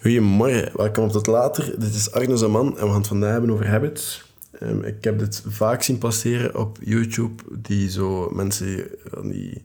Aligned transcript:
Goedemorgen, 0.00 0.70
welkom 0.76 1.04
op 1.04 1.10
tot 1.10 1.26
later. 1.26 1.80
Dit 1.80 1.94
is 1.94 2.12
Arno 2.12 2.36
Zaman 2.36 2.66
en 2.66 2.84
we 2.84 2.90
gaan 2.90 2.98
het 2.98 3.06
vandaag 3.06 3.30
hebben 3.30 3.50
over 3.50 3.68
habits. 3.68 4.24
Ehm, 4.52 4.82
ik 4.82 5.04
heb 5.04 5.18
dit 5.18 5.42
vaak 5.46 5.82
zien 5.82 5.98
passeren 5.98 6.58
op 6.58 6.78
YouTube, 6.80 7.42
die 7.58 7.90
zo 7.90 8.30
mensen, 8.30 8.88
die 9.22 9.64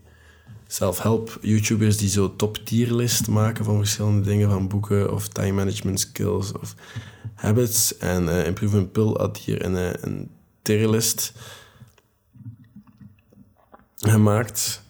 self-help 0.67 1.37
YouTubers, 1.41 1.97
die 1.97 2.09
zo 2.09 2.35
top 2.35 2.57
tierlist 2.57 3.27
maken 3.27 3.65
van 3.65 3.77
verschillende 3.77 4.21
dingen, 4.21 4.49
van 4.49 4.67
boeken 4.67 5.13
of 5.13 5.27
time 5.27 5.51
management 5.51 5.99
skills 5.99 6.51
of 6.51 6.75
habits. 7.33 7.97
En 7.97 8.23
uh, 8.23 8.45
Improvement 8.45 8.91
Pill 8.91 9.13
had 9.17 9.37
hier 9.37 9.65
een, 9.65 9.75
eh, 9.75 9.93
een 10.01 10.29
tierlist 10.61 11.33
gemaakt. 13.97 14.81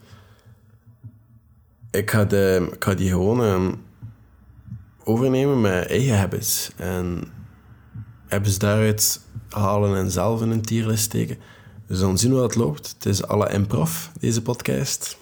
Ik 1.91 2.11
ga, 2.11 2.25
de, 2.25 2.69
ik 2.79 2.97
die 2.97 3.09
gewoon... 3.09 3.43
Ehm, 3.43 3.71
overnemen 5.05 5.61
met 5.61 5.87
eigen 5.87 6.17
habits. 6.17 6.71
En 6.77 7.23
habits 8.27 8.57
daaruit 8.57 9.21
halen 9.49 9.97
en 9.97 10.11
zelf 10.11 10.41
in 10.41 10.49
een 10.49 10.61
tierlist 10.61 11.03
steken. 11.03 11.37
We 11.87 11.95
zullen 11.95 12.17
zien 12.17 12.31
hoe 12.31 12.39
dat 12.39 12.55
loopt. 12.55 12.93
Het 12.93 13.05
is 13.05 13.27
alle 13.27 13.51
improv, 13.51 14.07
deze 14.19 14.41
podcast. 14.41 15.17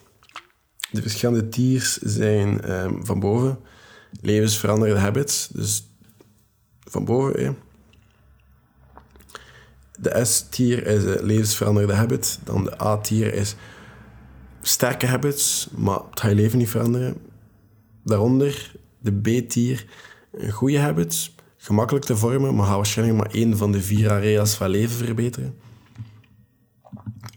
De 0.92 1.02
verschillende 1.02 1.50
tiers 1.50 1.98
zijn 1.98 2.72
um, 2.72 3.06
van 3.06 3.20
boven 3.20 3.60
levensveranderende 4.22 5.02
habits. 5.02 5.48
Dus 5.48 5.88
van 6.80 7.06
boven. 7.06 7.58
De 10.00 10.26
S-tier 10.26 10.88
is 10.88 11.04
een 11.04 11.24
levensveranderende 11.24 11.96
habit. 11.96 12.40
Dan 12.44 12.64
de 12.64 12.82
A-tier 12.82 13.34
is 13.34 13.56
sterke 14.62 15.08
habits, 15.08 15.68
maar 15.76 16.00
het 16.10 16.20
ga 16.20 16.28
je 16.28 16.36
leven 16.36 16.58
niet 16.58 16.70
veranderen. 16.70 17.18
Daaronder 18.04 18.76
de 19.04 19.12
B-tier, 19.12 19.86
goede 20.50 20.80
habits, 20.80 21.36
gemakkelijk 21.58 22.06
te 22.06 22.18
vormen, 22.18 22.56
maar 22.56 22.66
ga 22.66 22.76
waarschijnlijk 22.76 23.18
maar 23.18 23.32
één 23.32 23.58
van 23.58 23.72
de 23.72 23.82
vier 23.82 24.12
areas 24.12 24.54
van 24.54 24.70
leven 24.70 25.06
verbeteren. 25.06 25.56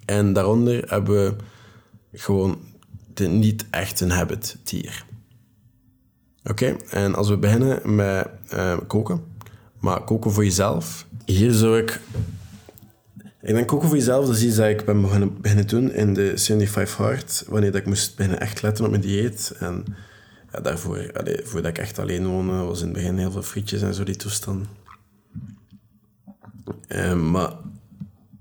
En 0.05 0.33
daaronder 0.33 0.91
hebben 0.91 1.15
we 1.25 1.37
gewoon 2.19 2.59
de 3.15 3.27
niet 3.27 3.67
echt 3.71 4.01
een 4.01 4.11
habit 4.11 4.57
tier. 4.63 5.05
Oké, 6.45 6.77
en 6.91 7.15
als 7.15 7.29
we 7.29 7.37
beginnen 7.37 7.95
met 7.95 8.29
uh, 8.55 8.77
koken, 8.87 9.25
maar 9.81 10.05
koken 10.05 10.33
voor 10.33 10.45
jezelf. 10.45 11.07
Hier 11.25 11.53
zou 11.53 11.79
ik. 11.79 12.01
Ik 13.43 13.55
denk 13.55 13.67
koken 13.67 13.89
voor 13.89 13.97
jezelf, 13.97 14.27
dat 14.27 14.37
is 14.37 14.45
iets 14.45 14.57
dat 14.57 14.69
ik 14.69 14.85
ben 14.85 15.01
beginnen, 15.01 15.41
beginnen 15.41 15.67
doen 15.67 15.93
in 15.93 16.15
de 16.15 16.33
75 16.39 16.97
Hard, 16.97 17.45
wanneer 17.49 17.73
dat 17.73 17.81
ik 17.81 17.87
moest 17.87 18.17
beginnen 18.17 18.41
echt 18.41 18.63
letten 18.63 18.85
op 18.85 18.91
mijn 18.91 19.03
dieet. 19.03 19.53
En 19.59 19.85
daarvoor, 20.63 21.11
allee, 21.13 21.41
voordat 21.45 21.71
ik 21.71 21.79
echt 21.79 21.99
alleen 21.99 22.27
woonde, 22.27 22.53
was 22.53 22.81
in 22.81 22.87
het 22.87 22.95
begin 22.97 23.19
heel 23.19 23.31
veel 23.31 23.43
frietjes 23.43 23.83
en 23.83 23.95
zo, 23.95 24.05
die 24.05 24.17
toestand. 24.17 24.67
Um, 26.89 27.31
maar 27.31 27.51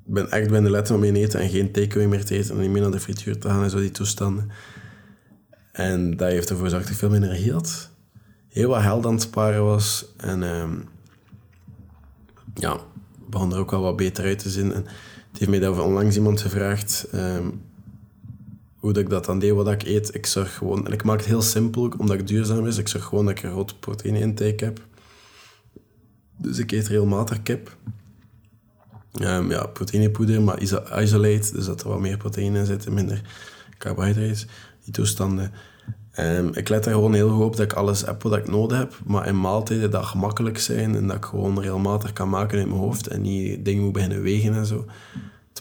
ik 0.06 0.14
ben 0.14 0.32
echt 0.32 0.50
de 0.50 0.70
letten 0.70 0.96
om 0.96 1.02
mijn 1.02 1.16
eten 1.16 1.40
en 1.40 1.50
geen 1.50 1.72
takeaway 1.72 2.08
meer 2.08 2.26
te 2.26 2.36
eten 2.36 2.56
en 2.56 2.62
niet 2.62 2.70
meer 2.70 2.82
naar 2.82 2.92
de 2.92 3.00
frituur 3.00 3.40
te 3.40 3.50
gaan 3.50 3.64
en 3.64 3.70
zo, 3.70 3.80
die 3.80 3.92
toestanden. 3.92 4.50
En 5.72 6.18
dat 6.18 6.30
heeft 6.30 6.50
ervoor 6.50 6.64
gezorgd 6.64 6.86
dat 6.86 6.94
ik 6.94 7.00
veel 7.00 7.10
minder 7.10 7.52
had. 7.52 7.90
Heel 8.48 8.70
wat 8.70 8.82
geld 8.82 9.06
aan 9.06 9.14
het 9.14 9.22
sparen 9.22 9.64
was. 9.64 10.06
En 10.18 10.44
um, 10.44 10.84
ja, 12.54 12.80
begon 13.30 13.54
er 13.54 13.60
ook 13.60 13.72
wel 13.72 13.82
wat 13.82 13.96
beter 13.96 14.26
uit 14.26 14.40
te 14.40 14.50
zien. 14.50 14.74
En 14.74 14.86
het 15.30 15.40
heeft 15.40 15.50
mij 15.50 15.60
daar 15.60 15.80
onlangs 15.80 16.16
iemand 16.16 16.42
gevraagd... 16.42 17.08
Um, 17.14 17.62
hoe 18.86 18.94
dat 18.94 19.04
ik 19.04 19.10
dat 19.10 19.26
dan 19.26 19.40
deed, 19.40 19.52
wat 19.52 19.68
ik 19.68 19.84
eet. 19.84 20.16
Ik 20.16 20.26
zorg 20.26 20.56
gewoon, 20.56 20.86
en 20.86 20.92
ik 20.92 21.04
maak 21.04 21.18
het 21.18 21.28
heel 21.28 21.42
simpel, 21.42 21.94
omdat 21.98 22.18
het 22.18 22.28
duurzaam 22.28 22.68
is. 22.68 22.78
Ik 22.78 22.88
zorg 22.88 23.04
gewoon 23.04 23.26
dat 23.26 23.38
ik 23.38 23.44
een 23.44 23.52
grote 23.52 23.78
proteïne 23.78 24.20
intake 24.20 24.64
heb. 24.64 24.80
Dus 26.38 26.58
ik 26.58 26.72
eet 26.72 26.88
regelmatig 26.88 27.44
kip. 27.44 27.76
Um, 29.22 29.50
ja, 29.50 29.66
proteïnepoeder, 29.66 30.42
maar 30.42 30.62
isolate, 31.02 31.54
dus 31.54 31.66
dat 31.66 31.82
er 31.82 31.90
wat 31.90 32.00
meer 32.00 32.18
proteïne 32.18 32.60
in 32.60 32.66
zit 32.66 32.86
en 32.86 32.94
minder 32.94 33.22
carbohydrates. 33.78 34.46
Die 34.84 34.94
toestanden. 34.94 35.52
Um, 36.20 36.54
ik 36.54 36.70
let 36.70 36.86
er 36.86 36.92
gewoon 36.92 37.14
heel 37.14 37.30
goed 37.30 37.44
op 37.44 37.56
dat 37.56 37.66
ik 37.66 37.74
alles 37.74 38.02
heb 38.02 38.24
wat 38.24 38.38
ik 38.38 38.48
nodig 38.48 38.78
heb, 38.78 39.00
maar 39.06 39.28
in 39.28 39.40
maaltijden 39.40 39.92
dat 39.92 40.06
gemakkelijk 40.06 40.60
zijn 40.60 40.96
en 40.96 41.08
dat 41.08 41.16
ik 41.16 41.26
gewoon 41.26 41.60
regelmatig 41.60 42.14
kan 42.14 42.30
maken 42.30 42.60
in 42.60 42.68
mijn 42.68 42.80
hoofd 42.80 43.08
en 43.08 43.22
niet 43.22 43.66
dingen 43.66 43.84
moet 43.84 43.94
beginnen 43.94 44.22
wegen 44.22 44.54
en 44.54 44.66
zo. 44.66 44.86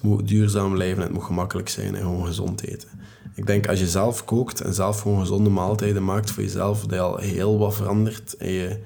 Moet 0.05 0.29
duurzaam 0.29 0.73
blijven, 0.73 1.03
het 1.03 1.13
moet 1.13 1.23
gemakkelijk 1.23 1.69
zijn 1.69 1.95
en 1.95 2.01
gewoon 2.01 2.27
gezond 2.27 2.63
eten. 2.63 2.89
Ik 3.35 3.47
denk 3.47 3.69
als 3.69 3.79
je 3.79 3.89
zelf 3.89 4.25
kookt 4.25 4.61
en 4.61 4.75
zelf 4.75 5.01
gewoon 5.01 5.21
gezonde 5.21 5.51
maaltijden 5.51 6.05
maakt 6.05 6.31
voor 6.31 6.43
jezelf, 6.43 6.81
dat 6.81 6.91
je 6.91 7.01
al 7.01 7.17
heel 7.17 7.59
wat 7.59 7.75
verandert 7.75 8.35
in 8.39 8.53
je, 8.53 8.79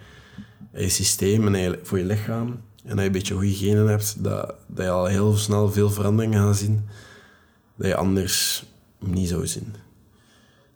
in 0.72 0.82
je 0.82 0.88
systeem 0.88 1.54
en 1.54 1.78
voor 1.82 1.98
je 1.98 2.04
lichaam. 2.04 2.48
En 2.84 2.88
dat 2.88 2.98
je 2.98 3.04
een 3.04 3.12
beetje 3.12 3.34
goede 3.34 3.54
genen 3.54 3.86
hebt, 3.86 4.24
dat, 4.24 4.54
dat 4.66 4.84
je 4.84 4.90
al 4.90 5.06
heel 5.06 5.36
snel 5.36 5.72
veel 5.72 5.90
veranderingen 5.90 6.42
gaat 6.42 6.56
zien 6.56 6.88
dat 7.76 7.86
je 7.86 7.96
anders 7.96 8.64
niet 8.98 9.28
zou 9.28 9.46
zien. 9.46 9.74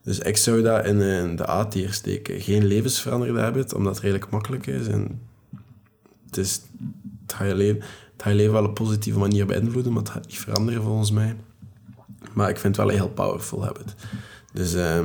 Dus 0.03 0.19
ik 0.19 0.37
zou 0.37 0.63
dat 0.63 0.87
in, 0.87 0.99
de 1.37 1.49
A-tier 1.49 1.93
steken. 1.93 2.41
Geen 2.41 2.65
levensveranderde 2.65 3.41
habit, 3.41 3.75
omdat 3.75 3.95
het 3.95 4.03
redelijk 4.03 4.31
makkelijk 4.31 4.67
is. 4.67 4.87
En 4.87 5.21
het, 6.27 6.37
is, 6.37 6.63
het, 7.23 7.33
gaat 7.33 7.49
je 7.49 7.55
leven, 7.55 7.83
gaat 8.23 8.33
je 8.33 8.39
leven 8.39 8.53
wel 8.53 8.63
op 8.63 8.69
een 8.69 8.85
positieve 8.85 9.19
manier 9.19 9.47
beïnvloeden, 9.47 9.93
maar 9.93 10.03
het 10.03 10.13
gaat 10.13 10.27
niet 10.27 10.39
veranderen 10.39 10.83
volgens 10.83 11.11
mij. 11.11 11.37
Maar 12.33 12.49
ik 12.49 12.59
vind 12.59 12.77
het 12.77 12.85
wel 12.85 12.95
een 12.95 13.01
heel 13.01 13.11
powerful 13.11 13.65
habit. 13.65 13.95
Dus 14.53 14.75
uh, 14.75 15.01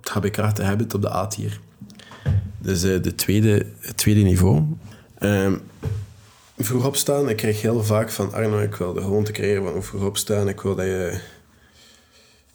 het 0.00 0.08
HBK 0.08 0.36
habit 0.36 0.94
op 0.94 1.02
de 1.02 1.12
A-tier. 1.12 1.60
Dus 2.58 2.84
uh, 2.84 3.02
de 3.02 3.14
tweede, 3.14 3.66
het 3.80 3.96
tweede 3.96 4.20
niveau. 4.20 4.64
Uh, 5.20 5.52
vroeg 6.58 6.86
opstaan. 6.86 7.28
Ik 7.28 7.36
krijg 7.36 7.62
heel 7.62 7.84
vaak 7.84 8.10
van 8.10 8.32
Arno, 8.32 8.58
ik 8.58 8.74
wil 8.74 8.92
de 8.92 9.00
gewoonte 9.00 9.32
creëren 9.32 9.72
van 9.72 9.82
vroeg 9.82 10.04
opstaan. 10.04 10.48
Ik 10.48 10.60
wil 10.60 10.74
dat 10.74 10.86
je... 10.86 11.20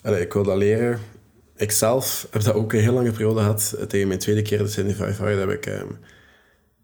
Ik 0.01 0.33
wil 0.33 0.43
dat 0.43 0.57
leren. 0.57 0.99
Ik 1.55 1.71
zelf 1.71 2.27
heb 2.31 2.43
dat 2.43 2.53
ook 2.53 2.73
een 2.73 2.79
heel 2.79 2.93
lange 2.93 3.11
periode 3.11 3.39
gehad. 3.39 3.75
Tegen 3.87 4.07
mijn 4.07 4.19
tweede 4.19 4.41
keer 4.41 4.57
de 4.57 4.67
75 4.67 5.17
Hard 5.17 5.37
heb 5.37 5.49
ik 5.49 5.65
um, 5.65 5.97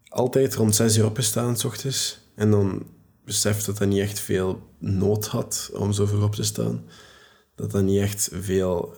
altijd 0.08 0.54
rond 0.54 0.74
6 0.74 0.96
uur 0.96 1.04
opgestaan, 1.04 1.56
s 1.56 1.64
ochtends. 1.64 2.19
En 2.40 2.50
dan 2.50 2.86
beseft 3.24 3.66
dat 3.66 3.78
dat 3.78 3.88
niet 3.88 4.00
echt 4.00 4.20
veel 4.20 4.62
nood 4.78 5.26
had 5.26 5.70
om 5.74 5.92
zo 5.92 6.06
vroeg 6.06 6.24
op 6.24 6.34
te 6.34 6.42
staan. 6.42 6.84
Dat 7.54 7.70
dat 7.70 7.82
niet 7.82 8.00
echt 8.00 8.30
veel 8.32 8.96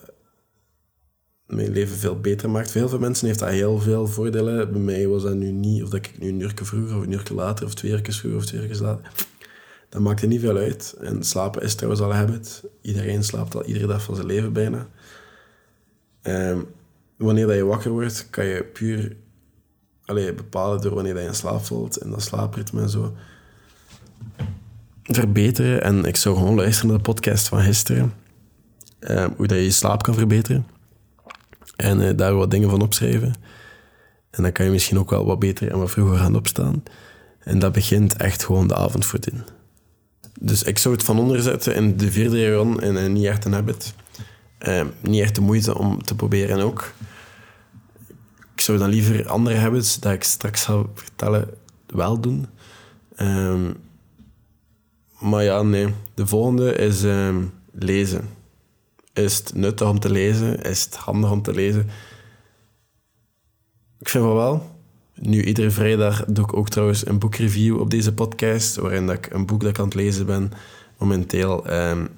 mijn 1.46 1.72
leven 1.72 1.96
veel 1.96 2.20
beter 2.20 2.50
maakt. 2.50 2.70
Voor 2.70 2.80
heel 2.80 2.90
veel 2.90 2.98
mensen 2.98 3.26
heeft 3.26 3.38
dat 3.38 3.48
heel 3.48 3.78
veel 3.78 4.06
voordelen. 4.06 4.72
Bij 4.72 4.80
mij 4.80 5.08
was 5.08 5.22
dat 5.22 5.34
nu 5.34 5.50
niet, 5.50 5.82
of 5.82 5.88
dat 5.88 6.06
ik 6.06 6.18
nu 6.18 6.28
een 6.28 6.40
uur 6.40 6.52
vroeger 6.54 6.96
of 6.96 7.02
een 7.02 7.12
uur 7.12 7.26
later, 7.34 7.66
of 7.66 7.74
twee 7.74 7.92
uur 7.92 8.02
vroeger 8.02 8.36
of 8.36 8.46
twee 8.46 8.68
uur 8.68 8.80
later. 8.80 9.12
Dat 9.88 10.00
maakt 10.00 10.22
er 10.22 10.28
niet 10.28 10.40
veel 10.40 10.56
uit. 10.56 10.96
En 11.00 11.22
slapen 11.22 11.62
is 11.62 11.74
trouwens 11.74 12.02
al 12.02 12.10
een 12.10 12.16
habit. 12.16 12.62
Iedereen 12.80 13.24
slaapt 13.24 13.54
al 13.54 13.64
iedere 13.64 13.86
dag 13.86 14.02
van 14.02 14.14
zijn 14.14 14.26
leven 14.26 14.52
bijna. 14.52 14.88
Um, 16.22 16.66
wanneer 17.16 17.46
dat 17.46 17.56
je 17.56 17.64
wakker 17.64 17.90
wordt, 17.90 18.26
kan 18.30 18.44
je 18.44 18.64
puur 18.64 19.16
allee, 20.12 20.32
bepalen 20.32 20.80
door 20.80 20.94
wanneer 20.94 21.20
je 21.20 21.26
in 21.26 21.34
slaap 21.34 21.64
valt 21.64 21.96
en 21.96 22.10
dat 22.10 22.22
slaapritme 22.22 22.80
en 22.80 22.90
zo 22.90 23.14
verbeteren. 25.02 25.82
En 25.82 26.04
ik 26.04 26.16
zou 26.16 26.36
gewoon 26.36 26.54
luisteren 26.54 26.88
naar 26.88 26.96
de 26.96 27.02
podcast 27.02 27.48
van 27.48 27.62
gisteren. 27.62 28.12
Uh, 29.00 29.26
hoe 29.36 29.46
dat 29.46 29.58
je 29.58 29.64
je 29.64 29.70
slaap 29.70 30.02
kan 30.02 30.14
verbeteren. 30.14 30.66
En 31.76 32.00
uh, 32.00 32.10
daar 32.16 32.34
wat 32.34 32.50
dingen 32.50 32.70
van 32.70 32.82
opschrijven. 32.82 33.34
En 34.30 34.42
dan 34.42 34.52
kan 34.52 34.64
je 34.64 34.70
misschien 34.70 34.98
ook 34.98 35.10
wel 35.10 35.26
wat 35.26 35.38
beter 35.38 35.70
en 35.70 35.78
wat 35.78 35.90
vroeger 35.90 36.16
gaan 36.16 36.36
opstaan. 36.36 36.82
En 37.38 37.58
dat 37.58 37.72
begint 37.72 38.16
echt 38.16 38.44
gewoon 38.44 38.66
de 38.66 38.74
avond. 38.74 39.12
Dus 40.40 40.62
ik 40.62 40.78
zou 40.78 40.94
het 40.94 41.04
van 41.04 41.18
onder 41.18 41.42
zetten 41.42 41.74
in 41.74 41.96
de 41.96 42.10
vierde 42.10 42.48
run 42.48 42.80
en 42.80 42.96
uh, 42.96 43.06
niet 43.06 43.24
echt 43.24 43.44
een 43.44 43.52
habit. 43.52 43.94
Niet 45.00 45.22
echt 45.22 45.34
de 45.34 45.40
moeite 45.40 45.78
om 45.78 46.02
te 46.02 46.14
proberen 46.14 46.60
ook. 46.60 46.92
Ik 48.54 48.60
zou 48.60 48.78
dan 48.78 48.88
liever 48.88 49.28
andere 49.28 49.56
habits, 49.56 50.00
dat 50.00 50.12
ik 50.12 50.24
straks 50.24 50.64
ga 50.64 50.82
vertellen, 50.94 51.48
wel 51.86 52.20
doen. 52.20 52.46
Um, 53.20 53.76
maar 55.20 55.44
ja, 55.44 55.62
nee. 55.62 55.94
De 56.14 56.26
volgende 56.26 56.74
is 56.74 57.02
um, 57.02 57.52
lezen. 57.72 58.28
Is 59.12 59.36
het 59.36 59.54
nuttig 59.54 59.88
om 59.88 59.98
te 59.98 60.10
lezen? 60.10 60.62
Is 60.62 60.84
het 60.84 60.96
handig 60.96 61.30
om 61.30 61.42
te 61.42 61.52
lezen? 61.52 61.90
Ik 63.98 64.08
vind 64.08 64.24
wel 64.24 64.34
wel. 64.34 64.70
Nu, 65.14 65.42
iedere 65.42 65.70
vrijdag 65.70 66.24
doe 66.24 66.44
ik 66.44 66.56
ook 66.56 66.68
trouwens 66.68 67.06
een 67.06 67.18
boekreview 67.18 67.80
op 67.80 67.90
deze 67.90 68.14
podcast, 68.14 68.76
waarin 68.76 69.06
dat 69.06 69.16
ik 69.16 69.32
een 69.32 69.46
boek 69.46 69.60
dat 69.60 69.70
ik 69.70 69.78
aan 69.78 69.84
het 69.84 69.94
lezen 69.94 70.26
ben, 70.26 70.52
momenteel 70.98 71.72
um, 71.72 72.08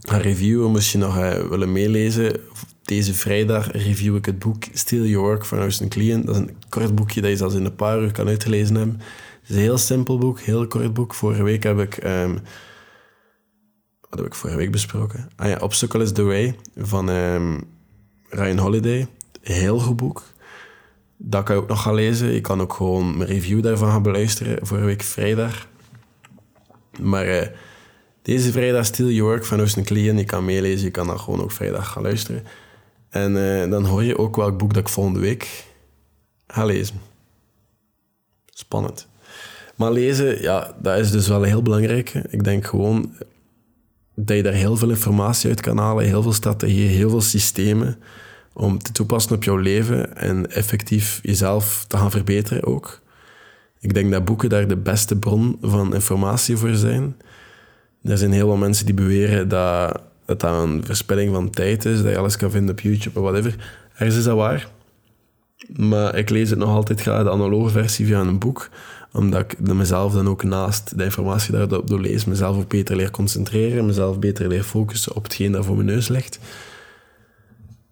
ga 0.00 0.16
reviewen. 0.16 0.70
Moest 0.70 0.92
je 0.92 0.98
nog 0.98 1.18
uh, 1.18 1.48
willen 1.48 1.72
meelezen, 1.72 2.40
deze 2.86 3.14
vrijdag 3.14 3.72
review 3.72 4.16
ik 4.16 4.26
het 4.26 4.38
boek 4.38 4.64
Steal 4.72 5.04
Your 5.04 5.26
Work 5.26 5.44
van 5.44 5.58
Austin 5.58 5.88
Kleon. 5.88 6.24
Dat 6.24 6.34
is 6.34 6.40
een 6.40 6.56
kort 6.68 6.94
boekje 6.94 7.20
dat 7.20 7.30
je 7.30 7.36
zelfs 7.36 7.54
in 7.54 7.64
een 7.64 7.74
paar 7.74 8.02
uur 8.02 8.12
kan 8.12 8.28
uitlezen 8.28 8.76
hebben. 8.76 9.00
Het 9.40 9.50
is 9.50 9.56
een 9.56 9.62
heel 9.62 9.78
simpel 9.78 10.18
boek, 10.18 10.40
heel 10.40 10.66
kort 10.66 10.94
boek. 10.94 11.14
Vorige 11.14 11.42
week 11.42 11.62
heb 11.62 11.78
ik... 11.78 12.04
Um, 12.04 12.40
wat 14.10 14.18
heb 14.18 14.26
ik 14.26 14.34
vorige 14.34 14.58
week 14.58 14.70
besproken? 14.70 15.28
Ah 15.36 15.48
ja, 15.48 15.56
Obstacle 15.60 16.02
is 16.02 16.12
the 16.12 16.22
Way 16.22 16.56
van 16.76 17.08
um, 17.08 17.64
Ryan 18.28 18.58
Holiday. 18.58 19.06
Heel 19.42 19.78
goed 19.78 19.96
boek. 19.96 20.22
Dat 21.16 21.44
kan 21.44 21.54
je 21.54 21.62
ook 21.62 21.68
nog 21.68 21.82
gaan 21.82 21.94
lezen. 21.94 22.32
Je 22.32 22.40
kan 22.40 22.60
ook 22.60 22.72
gewoon 22.72 23.16
mijn 23.16 23.30
review 23.30 23.62
daarvan 23.62 23.90
gaan 23.90 24.02
beluisteren 24.02 24.66
vorige 24.66 24.86
week 24.86 25.02
vrijdag. 25.02 25.68
Maar 27.00 27.26
uh, 27.26 27.46
deze 28.22 28.52
vrijdag 28.52 28.86
Still 28.86 29.12
Your 29.12 29.30
Work 29.30 29.44
van 29.44 29.58
Austin 29.58 29.84
Klein. 29.84 30.18
Je 30.18 30.24
kan 30.24 30.44
meelezen, 30.44 30.84
je 30.84 30.90
kan 30.90 31.06
dat 31.06 31.20
gewoon 31.20 31.42
ook 31.42 31.52
vrijdag 31.52 31.92
gaan 31.92 32.02
luisteren. 32.02 32.44
En 33.16 33.36
uh, 33.36 33.70
dan 33.70 33.84
hoor 33.84 34.02
je 34.04 34.18
ook 34.18 34.36
welk 34.36 34.58
boek 34.58 34.74
dat 34.74 34.82
ik 34.82 34.88
volgende 34.88 35.20
week 35.20 35.64
ga 36.46 36.64
lezen. 36.64 37.00
Spannend. 38.44 39.08
Maar 39.76 39.92
lezen, 39.92 40.42
ja, 40.42 40.74
dat 40.82 40.98
is 40.98 41.10
dus 41.10 41.28
wel 41.28 41.42
heel 41.42 41.62
belangrijk. 41.62 42.14
Ik 42.14 42.44
denk 42.44 42.66
gewoon 42.66 43.12
dat 44.14 44.36
je 44.36 44.42
daar 44.42 44.52
heel 44.52 44.76
veel 44.76 44.90
informatie 44.90 45.48
uit 45.48 45.60
kan 45.60 45.78
halen, 45.78 46.04
heel 46.04 46.22
veel 46.22 46.32
strategieën, 46.32 46.90
heel 46.90 47.10
veel 47.10 47.20
systemen 47.20 47.98
om 48.52 48.78
te 48.78 48.92
toepassen 48.92 49.36
op 49.36 49.44
jouw 49.44 49.56
leven 49.56 50.16
en 50.16 50.50
effectief 50.50 51.20
jezelf 51.22 51.84
te 51.88 51.96
gaan 51.96 52.10
verbeteren 52.10 52.64
ook. 52.64 53.00
Ik 53.80 53.94
denk 53.94 54.10
dat 54.10 54.24
boeken 54.24 54.48
daar 54.48 54.68
de 54.68 54.76
beste 54.76 55.16
bron 55.18 55.58
van 55.60 55.94
informatie 55.94 56.56
voor 56.56 56.74
zijn. 56.74 57.16
Er 58.02 58.18
zijn 58.18 58.32
heel 58.32 58.46
veel 58.46 58.56
mensen 58.56 58.86
die 58.86 58.94
beweren 58.94 59.48
dat, 59.48 60.00
dat 60.26 60.40
dat 60.40 60.62
een 60.62 60.84
verspilling 60.84 61.34
van 61.34 61.50
tijd 61.50 61.84
is, 61.84 62.02
dat 62.02 62.10
je 62.10 62.18
alles 62.18 62.36
kan 62.36 62.50
vinden 62.50 62.70
op 62.70 62.80
YouTube 62.80 63.20
of 63.20 63.30
whatever. 63.30 63.56
Ergens 63.94 64.16
is 64.16 64.24
dat 64.24 64.36
waar. 64.36 64.68
Maar 65.76 66.16
ik 66.16 66.30
lees 66.30 66.50
het 66.50 66.58
nog 66.58 66.68
altijd 66.68 67.00
graag, 67.00 67.22
de 67.22 67.30
analoge 67.30 67.70
versie 67.70 68.06
via 68.06 68.20
een 68.20 68.38
boek, 68.38 68.68
omdat 69.12 69.40
ik 69.40 69.60
mezelf 69.60 70.12
dan 70.12 70.28
ook 70.28 70.42
naast 70.42 70.98
de 70.98 71.04
informatie 71.04 71.52
daarop 71.52 71.88
door 71.88 72.00
lees, 72.00 72.24
mezelf 72.24 72.56
ook 72.56 72.68
beter 72.68 72.96
leer 72.96 73.10
concentreren, 73.10 73.86
mezelf 73.86 74.18
beter 74.18 74.48
leer 74.48 74.62
focussen 74.62 75.14
op 75.16 75.22
hetgeen 75.22 75.52
dat 75.52 75.64
voor 75.64 75.74
mijn 75.74 75.86
neus 75.86 76.08
ligt. 76.08 76.38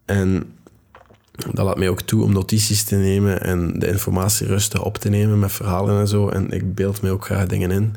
En 0.05 0.55
dat 1.53 1.65
laat 1.65 1.79
mij 1.79 1.89
ook 1.89 2.01
toe 2.01 2.23
om 2.23 2.33
notities 2.33 2.85
te 2.85 2.97
nemen 2.97 3.43
en 3.43 3.79
de 3.79 3.87
informatie 3.87 4.47
rustig 4.47 4.85
op 4.85 4.99
te 4.99 5.09
nemen 5.09 5.39
met 5.39 5.53
verhalen 5.53 6.01
en 6.01 6.09
zo. 6.09 6.29
En 6.29 6.51
ik 6.51 6.75
beeld 6.75 7.03
mij 7.03 7.11
ook 7.11 7.25
graag 7.25 7.47
dingen 7.47 7.71
in. 7.71 7.95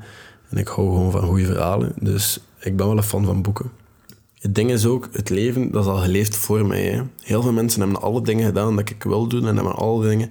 En 0.50 0.58
ik 0.58 0.68
hou 0.68 0.88
gewoon 0.88 1.12
van 1.12 1.22
goede 1.22 1.46
verhalen. 1.46 1.94
Dus 2.00 2.40
ik 2.60 2.76
ben 2.76 2.88
wel 2.88 2.98
een 2.98 3.04
fan 3.04 3.26
van 3.26 3.42
boeken. 3.42 3.72
Het 4.40 4.56
ding 4.56 4.72
is 4.72 4.86
ook, 4.86 5.10
het 5.12 5.30
leven, 5.30 5.72
dat 5.72 5.84
is 5.84 5.90
al 5.90 5.98
geleefd 5.98 6.36
voor 6.36 6.66
mij. 6.66 6.84
Hè. 6.84 7.02
Heel 7.22 7.42
veel 7.42 7.52
mensen 7.52 7.82
hebben 7.82 8.02
alle 8.02 8.22
dingen 8.22 8.46
gedaan 8.46 8.76
dat 8.76 8.90
ik 8.90 9.04
wil 9.04 9.28
doen 9.28 9.48
en 9.48 9.56
hebben 9.56 9.76
alle 9.76 10.08
dingen. 10.08 10.30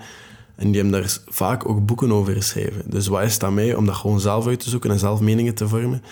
En 0.56 0.70
die 0.70 0.80
hebben 0.80 1.00
daar 1.00 1.18
vaak 1.26 1.68
ook 1.68 1.86
boeken 1.86 2.12
over 2.12 2.34
geschreven. 2.34 2.82
Dus 2.90 3.06
wat 3.06 3.22
is 3.22 3.38
het 3.38 3.50
mij 3.50 3.74
om 3.74 3.86
dat 3.86 3.94
gewoon 3.94 4.20
zelf 4.20 4.46
uit 4.46 4.60
te 4.60 4.70
zoeken 4.70 4.90
en 4.90 4.98
zelf 4.98 5.20
meningen 5.20 5.54
te 5.54 5.68
vormen, 5.68 6.02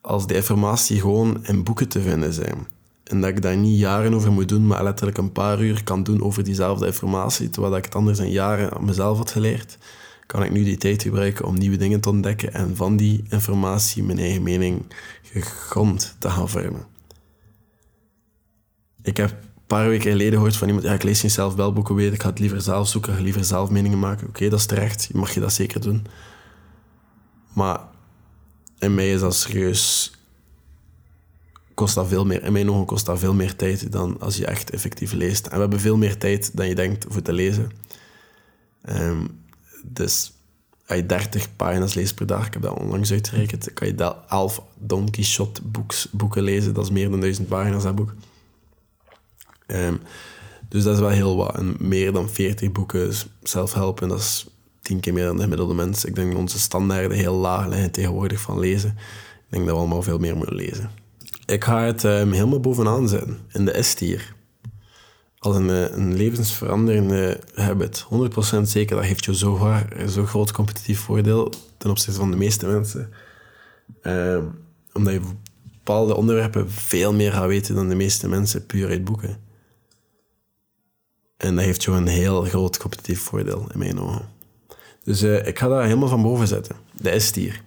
als 0.00 0.26
de 0.26 0.34
informatie 0.34 1.00
gewoon 1.00 1.46
in 1.46 1.64
boeken 1.64 1.88
te 1.88 2.00
vinden 2.00 2.32
zijn. 2.32 2.66
En 3.04 3.20
dat 3.20 3.30
ik 3.30 3.42
daar 3.42 3.56
niet 3.56 3.78
jaren 3.78 4.14
over 4.14 4.32
moet 4.32 4.48
doen, 4.48 4.66
maar 4.66 4.84
letterlijk 4.84 5.18
een 5.18 5.32
paar 5.32 5.62
uur 5.62 5.84
kan 5.84 6.02
doen 6.02 6.22
over 6.22 6.44
diezelfde 6.44 6.86
informatie, 6.86 7.50
terwijl 7.50 7.76
ik 7.76 7.84
het 7.84 7.94
anders 7.94 8.18
in 8.18 8.30
jaren 8.30 8.84
mezelf 8.84 9.18
had 9.18 9.30
geleerd, 9.30 9.78
kan 10.26 10.42
ik 10.42 10.50
nu 10.50 10.64
die 10.64 10.76
tijd 10.76 11.02
gebruiken 11.02 11.44
om 11.44 11.58
nieuwe 11.58 11.76
dingen 11.76 12.00
te 12.00 12.08
ontdekken 12.08 12.52
en 12.52 12.76
van 12.76 12.96
die 12.96 13.24
informatie 13.28 14.02
mijn 14.02 14.18
eigen 14.18 14.42
mening 14.42 14.82
gegrond 15.22 16.16
te 16.18 16.30
gaan 16.30 16.48
vormen. 16.48 16.93
Ik 19.04 19.16
heb 19.16 19.30
een 19.30 19.66
paar 19.66 19.88
weken 19.88 20.10
geleden 20.10 20.32
gehoord 20.32 20.56
van 20.56 20.66
iemand, 20.66 20.86
ja, 20.86 20.92
ik 20.92 21.02
lees 21.02 21.22
niet 21.22 21.32
zelf 21.32 21.54
wel 21.54 21.72
boeken 21.72 21.94
weten, 21.94 22.14
ik 22.14 22.22
ga 22.22 22.28
het 22.28 22.38
liever 22.38 22.60
zelf 22.60 22.88
zoeken, 22.88 23.22
liever 23.22 23.44
zelf 23.44 23.70
meningen 23.70 23.98
maken. 23.98 24.28
Oké, 24.28 24.48
dat 24.48 24.58
is 24.58 24.66
terecht, 24.66 25.14
mag 25.14 25.34
je 25.34 25.40
dat 25.40 25.52
zeker 25.52 25.80
doen. 25.80 26.06
Maar 27.52 27.80
in 28.78 28.94
mij 28.94 29.12
is 29.12 29.20
dat 29.20 29.34
serieus 29.34 30.12
kost 31.74 31.94
dat 31.94 32.08
veel 32.08 32.24
meer, 32.26 32.42
in 32.42 32.52
mijn 32.52 32.70
ogen 32.70 32.84
kost 32.84 33.06
dat 33.06 33.18
veel 33.18 33.34
meer 33.34 33.56
tijd 33.56 33.92
dan 33.92 34.20
als 34.20 34.36
je 34.36 34.46
echt 34.46 34.70
effectief 34.70 35.12
leest. 35.12 35.46
En 35.46 35.54
we 35.54 35.60
hebben 35.60 35.80
veel 35.80 35.96
meer 35.96 36.18
tijd 36.18 36.56
dan 36.56 36.68
je 36.68 36.74
denkt 36.74 37.06
voor 37.08 37.22
te 37.22 37.32
lezen. 37.32 37.70
Um, 38.88 39.42
dus 39.84 40.32
als 40.86 40.98
je 40.98 41.06
30 41.06 41.56
pagina's 41.56 41.94
leest 41.94 42.14
per 42.14 42.26
dag, 42.26 42.46
ik 42.46 42.52
heb 42.52 42.62
dat 42.62 42.78
onlangs 42.78 43.12
uitgerekend, 43.12 43.72
kan 43.72 43.86
je 43.86 43.94
dat 43.94 44.16
11 44.28 44.62
Don 44.78 45.10
Quixote 45.10 45.60
boeken 46.12 46.42
lezen. 46.42 46.74
Dat 46.74 46.84
is 46.84 46.90
meer 46.90 47.10
dan 47.10 47.20
1000 47.20 47.48
pagina's, 47.48 47.82
dat 47.82 47.94
boek. 47.94 48.14
Um, 49.66 50.00
dus 50.68 50.82
dat 50.82 50.94
is 50.94 51.00
wel 51.00 51.08
heel 51.08 51.36
wat. 51.36 51.56
En 51.56 51.76
meer 51.78 52.12
dan 52.12 52.30
40 52.30 52.72
boeken 52.72 53.12
zelfhelpen, 53.42 54.08
dat 54.08 54.18
is 54.18 54.46
tien 54.82 55.00
keer 55.00 55.12
meer 55.12 55.24
dan 55.24 55.36
de 55.36 55.42
gemiddelde 55.42 55.74
mens. 55.74 56.04
Ik 56.04 56.14
denk 56.14 56.30
dat 56.30 56.40
onze 56.40 56.58
standaarden 56.58 57.16
heel 57.16 57.34
laag 57.34 57.66
liggen 57.66 57.90
tegenwoordig 57.90 58.40
van 58.40 58.58
lezen. 58.58 58.90
Ik 59.34 59.50
denk 59.50 59.64
dat 59.64 59.74
we 59.74 59.80
allemaal 59.80 60.02
veel 60.02 60.18
meer 60.18 60.36
moeten 60.36 60.54
lezen. 60.56 60.90
Ik 61.46 61.64
ga 61.64 61.82
het 61.82 62.04
um, 62.04 62.32
helemaal 62.32 62.60
bovenaan 62.60 63.08
zetten, 63.08 63.38
in 63.52 63.64
de 63.64 63.82
S-tier. 63.82 64.34
Als 65.38 65.56
een, 65.56 65.70
eh, 65.70 65.96
een 65.96 66.16
levensveranderende 66.16 67.40
habit. 67.54 68.06
100% 68.08 68.68
zeker, 68.68 68.96
dat 68.96 69.04
heeft 69.04 69.24
je 69.24 69.36
zo, 69.36 69.80
zo 70.08 70.24
groot 70.24 70.52
competitief 70.52 71.00
voordeel 71.00 71.52
ten 71.78 71.90
opzichte 71.90 72.18
van 72.18 72.30
de 72.30 72.36
meeste 72.36 72.66
mensen. 72.66 73.10
Um, 74.02 74.58
omdat 74.92 75.12
je 75.12 75.20
bepaalde 75.72 76.14
onderwerpen 76.14 76.70
veel 76.70 77.12
meer 77.12 77.32
gaat 77.32 77.46
weten 77.46 77.74
dan 77.74 77.88
de 77.88 77.94
meeste 77.94 78.28
mensen 78.28 78.66
puur 78.66 78.88
uit 78.88 79.04
boeken. 79.04 79.43
En 81.44 81.54
dat 81.54 81.64
heeft 81.64 81.84
je 81.84 81.90
een 81.90 82.06
heel 82.06 82.42
groot 82.42 82.78
competitief 82.78 83.20
voordeel 83.20 83.66
in 83.72 83.78
mijn 83.78 84.00
ogen. 84.00 84.28
Dus 85.02 85.22
uh, 85.22 85.46
ik 85.46 85.58
ga 85.58 85.68
dat 85.68 85.82
helemaal 85.82 86.08
van 86.08 86.22
boven 86.22 86.48
zetten. 86.48 86.76
De 86.92 87.18
S-tier. 87.18 87.60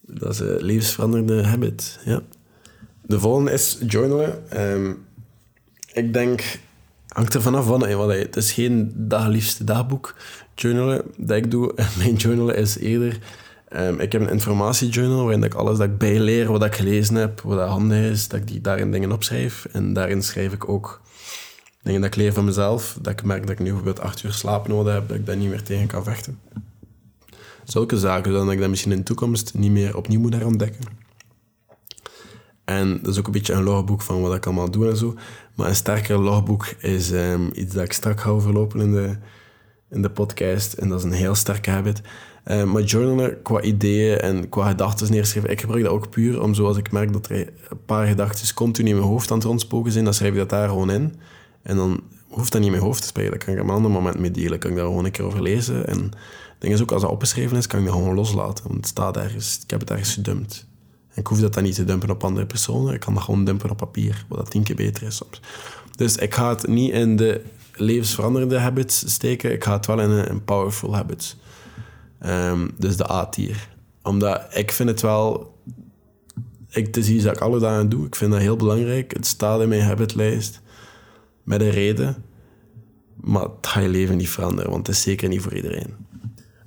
Dat 0.00 0.32
is 0.32 0.38
een 0.38 0.62
levensveranderende 0.62 1.46
habit, 1.46 1.98
ja. 2.04 2.20
De 3.02 3.20
volgende 3.20 3.50
is 3.52 3.78
journalen. 3.86 4.60
Um, 4.60 5.04
ik 5.92 6.12
denk, 6.12 6.58
hangt 7.08 7.34
er 7.34 7.42
vanaf 7.42 7.66
van. 7.66 7.96
Want 7.96 8.12
het 8.12 8.36
is 8.36 8.52
geen 8.52 8.92
dagliefste 8.94 9.64
dagboek 9.64 10.14
journalen 10.54 11.02
dat 11.16 11.36
ik 11.36 11.50
doe. 11.50 11.74
Mijn 11.98 12.14
journalen 12.14 12.56
is 12.56 12.78
eerder... 12.78 13.18
Um, 13.76 14.00
ik 14.00 14.12
heb 14.12 14.20
een 14.20 14.30
informatiejournal 14.30 15.22
waarin 15.22 15.42
ik 15.42 15.54
alles 15.54 15.78
dat 15.78 15.88
ik 15.88 15.98
bijleer, 15.98 16.52
wat 16.52 16.64
ik 16.64 16.74
gelezen 16.74 17.14
heb, 17.14 17.40
wat 17.40 17.58
dat 17.58 17.68
handig 17.68 18.10
is, 18.10 18.28
dat 18.28 18.40
ik 18.40 18.48
die 18.48 18.60
daarin 18.60 18.90
dingen 18.90 19.12
opschrijf. 19.12 19.66
En 19.72 19.92
daarin 19.92 20.22
schrijf 20.22 20.52
ik 20.52 20.68
ook 20.68 21.00
dingen 21.84 22.00
dat 22.00 22.10
ik 22.10 22.16
leer 22.16 22.32
van 22.32 22.44
mezelf. 22.44 22.98
Dat 23.00 23.12
ik 23.12 23.24
merk 23.24 23.40
dat 23.40 23.50
ik 23.50 23.58
nu 23.58 23.64
bijvoorbeeld 23.64 24.00
acht 24.00 24.22
uur 24.22 24.32
slaap 24.32 24.68
nodig 24.68 24.92
heb, 24.92 25.08
dat 25.08 25.16
ik 25.16 25.26
daar 25.26 25.36
niet 25.36 25.48
meer 25.48 25.62
tegen 25.62 25.86
kan 25.86 26.04
vechten. 26.04 26.38
Zulke 27.64 27.98
zaken, 27.98 28.32
dan 28.32 28.44
dat 28.44 28.54
ik 28.54 28.60
dat 28.60 28.68
misschien 28.68 28.92
in 28.92 28.98
de 28.98 29.04
toekomst 29.04 29.54
niet 29.54 29.70
meer 29.70 29.96
opnieuw 29.96 30.20
moet 30.20 30.34
herontdekken. 30.34 31.02
En 32.64 32.98
dat 33.02 33.12
is 33.12 33.18
ook 33.18 33.26
een 33.26 33.32
beetje 33.32 33.52
een 33.52 33.62
logboek 33.62 34.02
van 34.02 34.20
wat 34.20 34.34
ik 34.34 34.46
allemaal 34.46 34.70
doe 34.70 34.88
en 34.88 34.96
zo. 34.96 35.14
Maar 35.54 35.68
een 35.68 35.74
sterker 35.74 36.18
logboek 36.18 36.66
is 36.66 37.10
um, 37.10 37.50
iets 37.52 37.74
dat 37.74 37.84
ik 37.84 37.92
strak 37.92 38.20
ga 38.20 38.30
overlopen 38.30 38.80
in 38.80 38.92
de, 38.92 39.16
in 39.90 40.02
de 40.02 40.10
podcast. 40.10 40.72
En 40.72 40.88
dat 40.88 40.98
is 40.98 41.04
een 41.04 41.12
heel 41.12 41.34
sterke 41.34 41.70
habit. 41.70 42.00
Uh, 42.46 42.64
maar 42.64 42.82
journalen 42.82 43.42
qua 43.42 43.60
ideeën 43.60 44.18
en 44.18 44.48
qua 44.48 44.68
gedachten 44.68 45.10
neerschrijven, 45.10 45.50
ik 45.50 45.60
gebruik 45.60 45.82
dat 45.82 45.92
ook 45.92 46.10
puur 46.10 46.42
om 46.42 46.54
zoals 46.54 46.76
ik 46.76 46.92
merk 46.92 47.12
dat 47.12 47.28
er 47.28 47.36
een 47.68 47.84
paar 47.86 48.06
gedachten 48.06 48.54
continu 48.54 48.88
in 48.88 48.96
mijn 48.96 49.08
hoofd 49.08 49.30
aan 49.30 49.36
het 49.36 49.46
rondspoken 49.46 49.92
zijn, 49.92 50.04
dan 50.04 50.14
schrijf 50.14 50.32
ik 50.32 50.38
dat 50.38 50.50
daar 50.50 50.68
gewoon 50.68 50.90
in. 50.90 51.14
En 51.64 51.76
dan 51.76 52.00
hoeft 52.28 52.52
dat 52.52 52.60
niet 52.60 52.70
in 52.70 52.76
mijn 52.76 52.86
hoofd 52.86 53.00
te 53.00 53.06
spelen. 53.06 53.30
Dan 53.30 53.38
kan 53.38 53.54
ik 53.54 53.60
op 53.60 53.68
een 53.68 53.74
ander 53.74 53.90
moment 53.90 54.18
mee 54.18 54.30
delen. 54.30 54.58
kan 54.58 54.70
ik 54.70 54.76
daar 54.76 54.86
gewoon 54.86 55.04
een 55.04 55.10
keer 55.10 55.24
over 55.24 55.42
lezen. 55.42 55.86
En 55.86 56.02
het 56.02 56.12
ding 56.58 56.72
is 56.72 56.82
ook, 56.82 56.92
als 56.92 57.02
dat 57.02 57.10
opgeschreven 57.10 57.56
is, 57.56 57.66
kan 57.66 57.78
ik 57.78 57.86
dat 57.86 57.94
gewoon 57.94 58.14
loslaten. 58.14 58.64
Want 58.64 58.76
het 58.76 58.86
staat 58.86 59.16
ergens, 59.16 59.60
ik 59.62 59.70
heb 59.70 59.80
het 59.80 59.90
ergens 59.90 60.14
gedumpt 60.14 60.66
ik 61.14 61.26
hoef 61.26 61.40
dat 61.40 61.54
dan 61.54 61.62
niet 61.62 61.74
te 61.74 61.84
dumpen 61.84 62.10
op 62.10 62.24
andere 62.24 62.46
personen. 62.46 62.94
Ik 62.94 63.00
kan 63.00 63.14
dat 63.14 63.22
gewoon 63.22 63.44
dumpen 63.44 63.70
op 63.70 63.76
papier, 63.76 64.24
wat 64.28 64.38
dat 64.38 64.50
tien 64.50 64.62
keer 64.62 64.76
beter 64.76 65.02
is 65.02 65.16
soms. 65.16 65.40
Dus 65.96 66.16
ik 66.16 66.34
ga 66.34 66.48
het 66.48 66.66
niet 66.66 66.92
in 66.92 67.16
de 67.16 67.42
levensveranderende 67.74 68.58
habits 68.58 69.12
steken. 69.12 69.52
Ik 69.52 69.64
ga 69.64 69.72
het 69.72 69.86
wel 69.86 70.00
in 70.00 70.10
een, 70.10 70.44
powerful 70.44 70.94
habits. 70.94 71.36
Um, 72.26 72.70
dus 72.78 72.96
de 72.96 73.10
A-tier. 73.10 73.68
Omdat 74.02 74.46
ik 74.50 74.72
vind 74.72 74.88
het 74.88 75.00
wel... 75.00 75.52
Ik, 76.70 76.86
het 76.86 76.96
is 76.96 77.22
dat 77.22 77.36
ik 77.36 77.42
alle 77.42 77.58
dagen 77.58 77.88
doe. 77.88 78.06
Ik 78.06 78.16
vind 78.16 78.32
dat 78.32 78.40
heel 78.40 78.56
belangrijk. 78.56 79.12
Het 79.12 79.26
staat 79.26 79.60
in 79.60 79.68
mijn 79.68 79.82
habitlijst. 79.82 80.60
Met 81.44 81.60
een 81.60 81.70
reden. 81.70 82.24
Maar 83.14 83.42
het 83.42 83.66
gaat 83.66 83.82
je 83.82 83.88
leven 83.88 84.16
niet 84.16 84.28
veranderen, 84.28 84.70
want 84.70 84.86
het 84.86 84.96
is 84.96 85.02
zeker 85.02 85.28
niet 85.28 85.40
voor 85.40 85.54
iedereen 85.54 85.94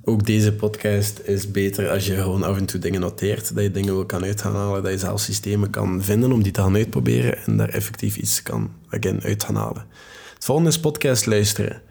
ook 0.10 0.26
deze 0.26 0.54
podcast 0.54 1.20
is 1.20 1.52
beter 1.52 1.90
als 1.90 2.06
je 2.06 2.16
gewoon 2.16 2.44
af 2.44 2.58
en 2.58 2.66
toe 2.66 2.80
dingen 2.80 3.00
noteert. 3.00 3.56
Dat 3.56 3.64
je 3.64 3.72
dingen 3.72 3.94
wil 3.94 4.06
kan 4.06 4.24
uithalen, 4.24 4.84
dat 4.84 4.92
je 4.92 4.98
zelf 4.98 5.20
systemen 5.20 5.70
kan 5.70 6.04
vinden 6.04 6.32
om 6.32 6.44
die 6.44 6.52
te 6.52 6.62
gaan 6.62 6.76
uitproberen 6.76 7.38
en 7.38 7.58
daar 7.58 7.70
effectief 7.70 8.18
iets 8.18 8.44
kan 8.44 8.72
uit 8.90 9.44
gaan 9.44 9.56
halen. 9.56 9.86
Het 10.34 10.46
volgende 10.46 10.70
is 10.70 10.80
podcast 10.80 11.26
luisteren. 11.26 11.82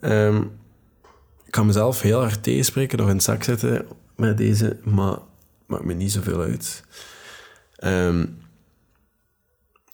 Um, 0.00 0.50
ik 1.44 1.50
kan 1.50 1.66
mezelf 1.66 2.00
heel 2.00 2.20
hard 2.20 2.42
tegenspreken 2.42 3.00
of 3.00 3.08
in 3.08 3.14
het 3.14 3.22
zak 3.22 3.42
zetten 3.42 3.86
met 4.16 4.36
deze, 4.36 4.76
maar 4.84 5.18
maakt 5.66 5.84
me 5.84 5.94
niet 5.94 6.12
zoveel 6.12 6.40
uit. 6.40 6.84
Um, 7.84 8.38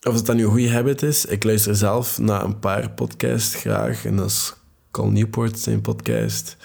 of 0.05 0.15
het 0.15 0.27
dan 0.27 0.37
nu 0.37 0.45
een 0.45 0.51
goede 0.51 0.73
habit 0.73 1.03
is, 1.03 1.25
ik 1.25 1.45
luister 1.45 1.77
zelf 1.77 2.19
naar 2.19 2.45
een 2.45 2.59
paar 2.59 2.91
podcasts 2.91 3.55
graag. 3.55 4.05
En 4.05 4.17
dat 4.17 4.27
is 4.27 4.55
Cal 4.91 5.11
Newport, 5.11 5.59
zijn 5.59 5.81
podcast. 5.81 6.57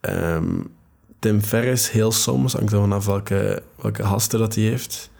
Um, 0.00 0.74
Tim 1.18 1.40
Ferriss, 1.40 1.90
heel 1.90 2.12
soms, 2.12 2.52
hangt 2.52 2.72
er 2.72 2.80
vanaf 2.80 3.06
welke, 3.06 3.62
welke 3.80 4.04
gasten 4.04 4.38
dat 4.38 4.54
hij 4.54 4.64
heeft. 4.64 5.10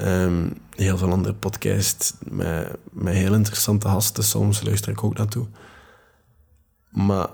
Um, 0.00 0.52
heel 0.70 0.98
veel 0.98 1.10
andere 1.10 1.34
podcasts 1.34 2.14
met, 2.28 2.76
met 2.90 3.14
heel 3.14 3.34
interessante 3.34 3.88
gasten, 3.88 4.24
soms 4.24 4.62
luister 4.62 4.92
ik 4.92 5.04
ook 5.04 5.16
naartoe. 5.16 5.46
Maar 6.90 7.28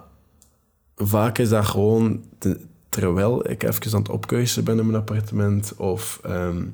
vaak 0.97 1.39
is 1.39 1.49
dat 1.49 1.67
gewoon 1.67 2.25
te- 2.39 2.61
terwijl 2.89 3.51
ik 3.51 3.63
even 3.63 3.93
aan 3.93 4.01
het 4.01 4.11
opkuisen 4.11 4.65
ben 4.65 4.79
in 4.79 4.87
mijn 4.87 4.99
appartement 4.99 5.77
of 5.77 6.21
ehm, 6.23 6.65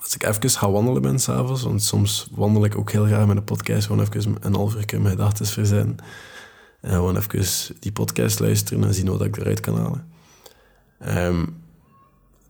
als 0.00 0.14
ik 0.14 0.22
even 0.22 0.50
ga 0.50 0.70
wandelen 0.70 1.02
ben 1.02 1.18
s'avonds, 1.18 1.62
want 1.62 1.82
soms 1.82 2.28
wandel 2.32 2.64
ik 2.64 2.78
ook 2.78 2.90
heel 2.90 3.06
graag 3.06 3.26
met 3.26 3.36
een 3.36 3.44
podcast, 3.44 3.86
gewoon 3.86 4.06
even 4.06 4.36
een 4.40 4.54
half 4.54 4.74
uur 4.74 5.00
mijn 5.00 5.16
gedachten 5.16 5.46
verzetten. 5.46 5.96
En 6.80 6.90
gewoon 6.90 7.16
even 7.16 7.76
die 7.80 7.92
podcast 7.92 8.40
luisteren 8.40 8.84
en 8.84 8.94
zien 8.94 9.08
wat 9.08 9.24
ik 9.24 9.36
eruit 9.36 9.60
kan 9.60 9.76
halen. 9.76 10.08
Ehm, 10.98 11.44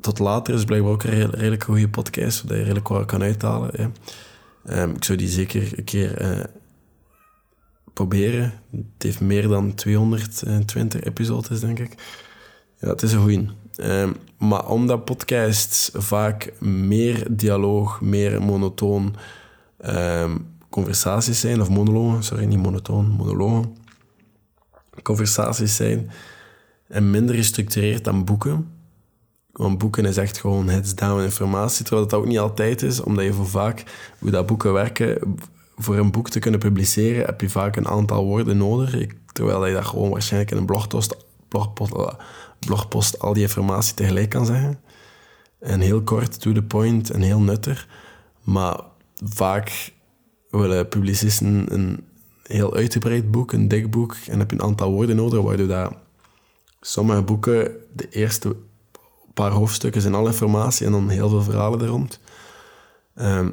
tot 0.01 0.19
later 0.19 0.55
is 0.55 0.65
blijkbaar 0.65 0.93
ook 0.93 1.03
een 1.03 1.31
redelijk, 1.31 1.65
goede 1.65 1.89
podcast, 1.89 2.43
waar 2.43 2.57
je 2.57 2.63
redelijk 2.63 2.89
wat 2.89 3.07
kan 3.07 3.23
uithalen. 3.23 3.95
Ehm, 4.65 4.91
ik 4.91 5.05
zou 5.05 5.19
die 5.19 5.29
zeker 5.29 5.79
een 5.79 5.85
keer 5.85 6.17
eh, 6.17 6.45
proberen. 7.93 8.53
Het 8.71 8.85
heeft 8.99 9.21
meer 9.21 9.49
dan 9.49 9.75
220 9.75 11.03
episodes, 11.03 11.61
denk 11.61 11.79
ik. 11.79 11.95
Ja, 12.81 12.89
het 12.89 13.03
is 13.03 13.13
een 13.13 13.21
goeie. 13.21 13.49
Ehm, 13.77 14.13
maar 14.39 14.69
omdat 14.69 15.05
podcasts 15.05 15.91
vaak 15.93 16.53
meer 16.61 17.27
dialoog, 17.31 18.01
meer 18.01 18.43
monotoon 18.43 19.15
ehm, 19.79 20.37
conversaties 20.71 21.41
zijn, 21.41 21.61
of 21.61 21.69
monologen, 21.69 22.23
sorry, 22.23 22.45
niet 22.45 22.63
monotoon, 22.63 23.09
monologen, 23.09 23.77
conversaties 25.03 25.77
zijn, 25.77 26.11
en 26.89 27.11
minder 27.11 27.35
gestructureerd 27.35 28.05
dan 28.05 28.25
boeken. 28.25 28.69
Want 29.53 29.79
boeken 29.79 30.05
is 30.05 30.17
echt 30.17 30.39
gewoon 30.39 30.69
heads 30.69 30.95
down 30.95 31.23
informatie, 31.23 31.85
terwijl 31.85 32.09
dat 32.09 32.19
ook 32.21 32.27
niet 32.27 32.39
altijd 32.39 32.83
is, 32.83 33.01
omdat 33.01 33.25
je 33.25 33.33
voor 33.33 33.49
vaak, 33.49 33.85
hoe 34.19 34.31
dat 34.31 34.47
boeken 34.47 34.73
werken, 34.73 35.37
voor 35.77 35.97
een 35.97 36.11
boek 36.11 36.31
te 36.31 36.39
kunnen 36.39 36.61
publiceren, 36.61 37.25
heb 37.25 37.41
je 37.41 37.51
vaak 37.51 37.77
een 37.77 37.89
aantal 37.89 38.25
woorden 38.25 38.57
nodig, 38.57 39.07
terwijl 39.33 39.67
je 39.67 39.75
dat 39.75 39.85
gewoon 39.85 40.11
waarschijnlijk 40.11 40.53
in 40.53 40.57
een 40.57 40.67
blogpost, 40.67 41.17
blogpost, 41.55 41.93
eh, 41.93 42.15
blogpost 42.59 43.19
al 43.19 43.33
die 43.33 43.43
informatie 43.43 43.95
tegelijk 43.95 44.31
kan 44.31 44.47
zeggen. 44.47 44.81
En 45.59 45.81
heel 45.81 46.03
kort, 46.03 46.41
to 46.41 46.53
the 46.53 46.63
point 46.63 47.11
en 47.11 47.21
heel 47.21 47.41
nutter. 47.41 47.89
Maar 48.43 48.81
vaak 49.25 49.93
willen 50.51 50.89
publicisten 50.89 51.75
een 51.75 52.05
heel 52.43 52.75
uitgebreid 52.75 53.31
boek, 53.31 53.53
een 53.53 53.69
dik 53.69 53.91
boek, 53.91 54.17
en 54.29 54.39
heb 54.39 54.51
je 54.51 54.57
een 54.57 54.63
aantal 54.63 54.91
woorden 54.91 55.17
nodig, 55.17 55.41
waardoor 55.41 55.67
dat 55.67 55.95
sommige 56.81 57.23
boeken, 57.23 57.73
de 57.93 58.09
eerste 58.09 58.57
paar 59.35 59.51
hoofdstukken 59.51 60.01
zijn 60.01 60.15
alle 60.15 60.31
informatie 60.31 60.87
en 60.87 60.93
dan 60.93 61.09
heel 61.09 61.29
veel 61.29 61.43
verhalen 61.43 61.81
er 61.81 61.87
rond. 61.87 62.21
Ehm, 63.15 63.51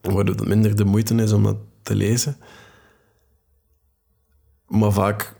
waardoor 0.00 0.34
het 0.34 0.46
minder 0.46 0.76
de 0.76 0.84
moeite 0.84 1.14
is 1.14 1.32
om 1.32 1.42
dat 1.42 1.56
te 1.82 1.94
lezen. 1.94 2.36
Maar 4.66 4.92
vaak 4.92 5.34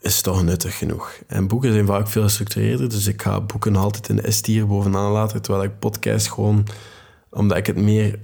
is 0.00 0.20
toch 0.20 0.42
nuttig 0.42 0.78
genoeg. 0.78 1.12
En 1.26 1.48
boeken 1.48 1.72
zijn 1.72 1.86
vaak 1.86 2.08
veel 2.08 2.22
gestructureerder, 2.22 2.88
dus 2.88 3.06
ik 3.06 3.22
ga 3.22 3.40
boeken 3.40 3.76
altijd 3.76 4.08
in 4.08 4.16
de 4.16 4.30
S-tier 4.30 4.66
bovenaan 4.66 5.12
laten, 5.12 5.42
terwijl 5.42 5.64
ik 5.64 5.78
podcast 5.78 6.30
gewoon, 6.30 6.66
omdat 7.30 7.56
ik 7.56 7.66
het 7.66 7.76
meer... 7.76 8.18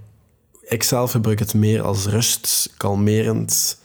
Ik 0.68 0.82
zelf 0.82 1.10
gebruik 1.10 1.38
het 1.38 1.54
meer 1.54 1.82
als 1.82 2.06
rust, 2.06 2.72
kalmerend, 2.76 3.78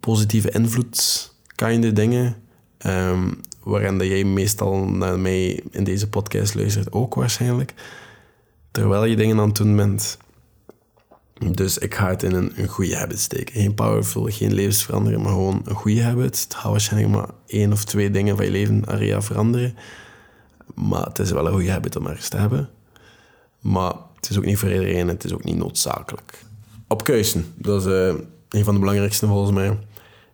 positieve 0.00 0.50
invloed, 0.50 1.32
kind 1.54 1.96
dingen, 1.96 2.36
ehm, 2.78 3.30
waarin 3.62 3.98
dat 3.98 4.06
jij 4.06 4.24
meestal 4.24 4.84
naar 4.84 5.18
mij 5.18 5.62
in 5.70 5.84
deze 5.84 6.08
podcast 6.08 6.54
luistert 6.54 6.92
ook 6.92 7.14
waarschijnlijk, 7.14 7.74
terwijl 8.70 9.04
je 9.04 9.16
dingen 9.16 9.38
aan 9.38 9.48
het 9.48 9.56
doen 9.56 9.76
bent. 9.76 10.18
Dus 11.48 11.78
ik 11.78 11.94
ga 11.94 12.08
het 12.08 12.22
in 12.22 12.32
een, 12.32 12.52
een 12.54 12.68
goede 12.68 12.96
habit 12.96 13.18
steken. 13.18 13.54
Geen 13.54 13.74
powerful, 13.74 14.24
geen 14.24 14.54
levensverandering, 14.54 15.22
maar 15.22 15.32
gewoon 15.32 15.62
een 15.64 15.74
goede 15.74 16.02
habit. 16.02 16.42
Het 16.42 16.54
gaat 16.54 16.70
waarschijnlijk 16.70 17.14
maar 17.14 17.28
één 17.46 17.72
of 17.72 17.84
twee 17.84 18.10
dingen 18.10 18.36
van 18.36 18.44
je 18.44 18.50
leven 18.50 18.86
area 18.86 19.22
veranderen. 19.22 19.74
Maar 20.74 21.04
het 21.04 21.18
is 21.18 21.30
wel 21.30 21.46
een 21.46 21.52
goede 21.52 21.70
habit 21.70 21.96
om 21.96 22.06
ergens 22.06 22.28
te 22.28 22.36
hebben. 22.36 22.70
Maar 23.60 23.92
het 24.16 24.30
is 24.30 24.38
ook 24.38 24.44
niet 24.44 24.58
voor 24.58 24.72
iedereen, 24.72 25.08
het 25.08 25.24
is 25.24 25.32
ook 25.32 25.44
niet 25.44 25.56
noodzakelijk. 25.56 26.38
Opkuisen, 26.88 27.52
dat 27.56 27.86
is 27.86 27.92
eh, 27.92 28.14
een 28.48 28.64
van 28.64 28.74
de 28.74 28.80
belangrijkste 28.80 29.26
volgens 29.26 29.52
mij. 29.52 29.78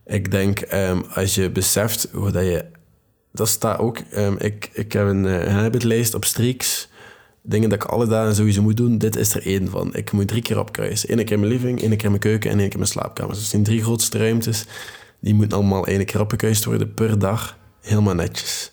Ik 0.07 0.31
denk, 0.31 0.61
ehm, 0.61 1.03
als 1.15 1.35
je 1.35 1.51
beseft 1.51 2.09
hoe 2.13 2.31
dat 2.31 2.45
je... 2.45 2.65
Dat 3.33 3.49
staat 3.49 3.79
ook... 3.79 3.99
ehm, 3.99 4.35
ik, 4.39 4.71
ik 4.73 4.93
heb 4.93 5.07
een, 5.07 5.27
eh, 5.27 5.45
een 5.45 5.55
habitlijst 5.55 6.15
op 6.15 6.25
streaks 6.25 6.89
dingen 7.47 7.69
dat 7.69 7.83
ik 7.83 7.88
alle 7.91 8.07
dagen 8.07 8.35
sowieso 8.35 8.62
moet 8.62 8.76
doen, 8.76 8.99
dit 8.99 9.17
is 9.17 9.35
er 9.35 9.47
één 9.47 9.69
van. 9.69 9.95
Ik 9.95 10.12
moet 10.12 10.29
drie 10.29 10.43
keer 10.43 10.59
opkruisen. 10.59 11.11
Eén 11.11 11.25
keer 11.25 11.33
in 11.33 11.41
mijn 11.41 11.53
living, 11.53 11.81
één 11.81 11.91
keer 11.91 12.05
in 12.05 12.11
mijn 12.11 12.19
keuken 12.19 12.50
en 12.50 12.59
één 12.59 12.65
keer 12.65 12.73
in 12.73 12.79
mijn 12.79 12.91
slaapkamer. 12.91 13.33
Dus 13.33 13.41
het 13.41 13.50
zijn 13.50 13.62
drie 13.62 13.83
grootste 13.83 14.19
ruimtes. 14.19 14.65
Die 15.21 15.35
moeten 15.35 15.59
allemaal 15.59 15.87
één 15.87 16.05
keer 16.05 16.21
opgekruist 16.21 16.65
worden 16.65 16.95
per 16.95 17.19
dag. 17.19 17.59
Helemaal 17.81 18.15
netjes. 18.15 18.73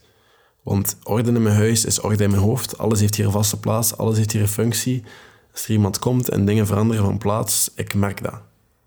Want 0.63 0.97
orde 1.03 1.31
in 1.31 1.41
mijn 1.41 1.55
huis 1.55 1.85
is 1.85 2.01
orde 2.01 2.23
in 2.23 2.29
mijn 2.29 2.41
hoofd. 2.41 2.77
Alles 2.77 2.99
heeft 2.99 3.15
hier 3.15 3.25
een 3.25 3.31
vaste 3.31 3.59
plaats, 3.59 3.97
alles 3.97 4.17
heeft 4.17 4.31
hier 4.31 4.41
een 4.41 4.47
functie. 4.47 5.03
Als 5.51 5.63
er 5.63 5.71
iemand 5.71 5.99
komt 5.99 6.29
en 6.29 6.45
dingen 6.45 6.67
veranderen 6.67 7.03
van 7.03 7.17
plaats, 7.17 7.71
ik 7.75 7.93
merk 7.93 8.23
dat. 8.23 8.41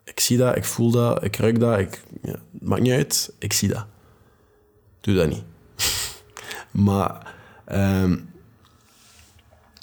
Ik 0.04 0.20
zie 0.20 0.36
dat, 0.36 0.56
ik 0.56 0.64
voel 0.64 0.90
dat, 0.90 1.24
ik 1.24 1.36
ruik 1.36 1.60
dat. 1.60 1.78
Ik, 1.78 2.02
ja, 2.22 2.36
maakt 2.60 2.82
niet 2.82 2.92
uit, 2.92 3.32
ik 3.38 3.52
zie 3.52 3.68
dat. 3.68 3.86
Doe 5.00 5.14
dat 5.14 5.28
niet. 5.28 5.42
maar... 6.86 7.34
ehm, 7.64 8.16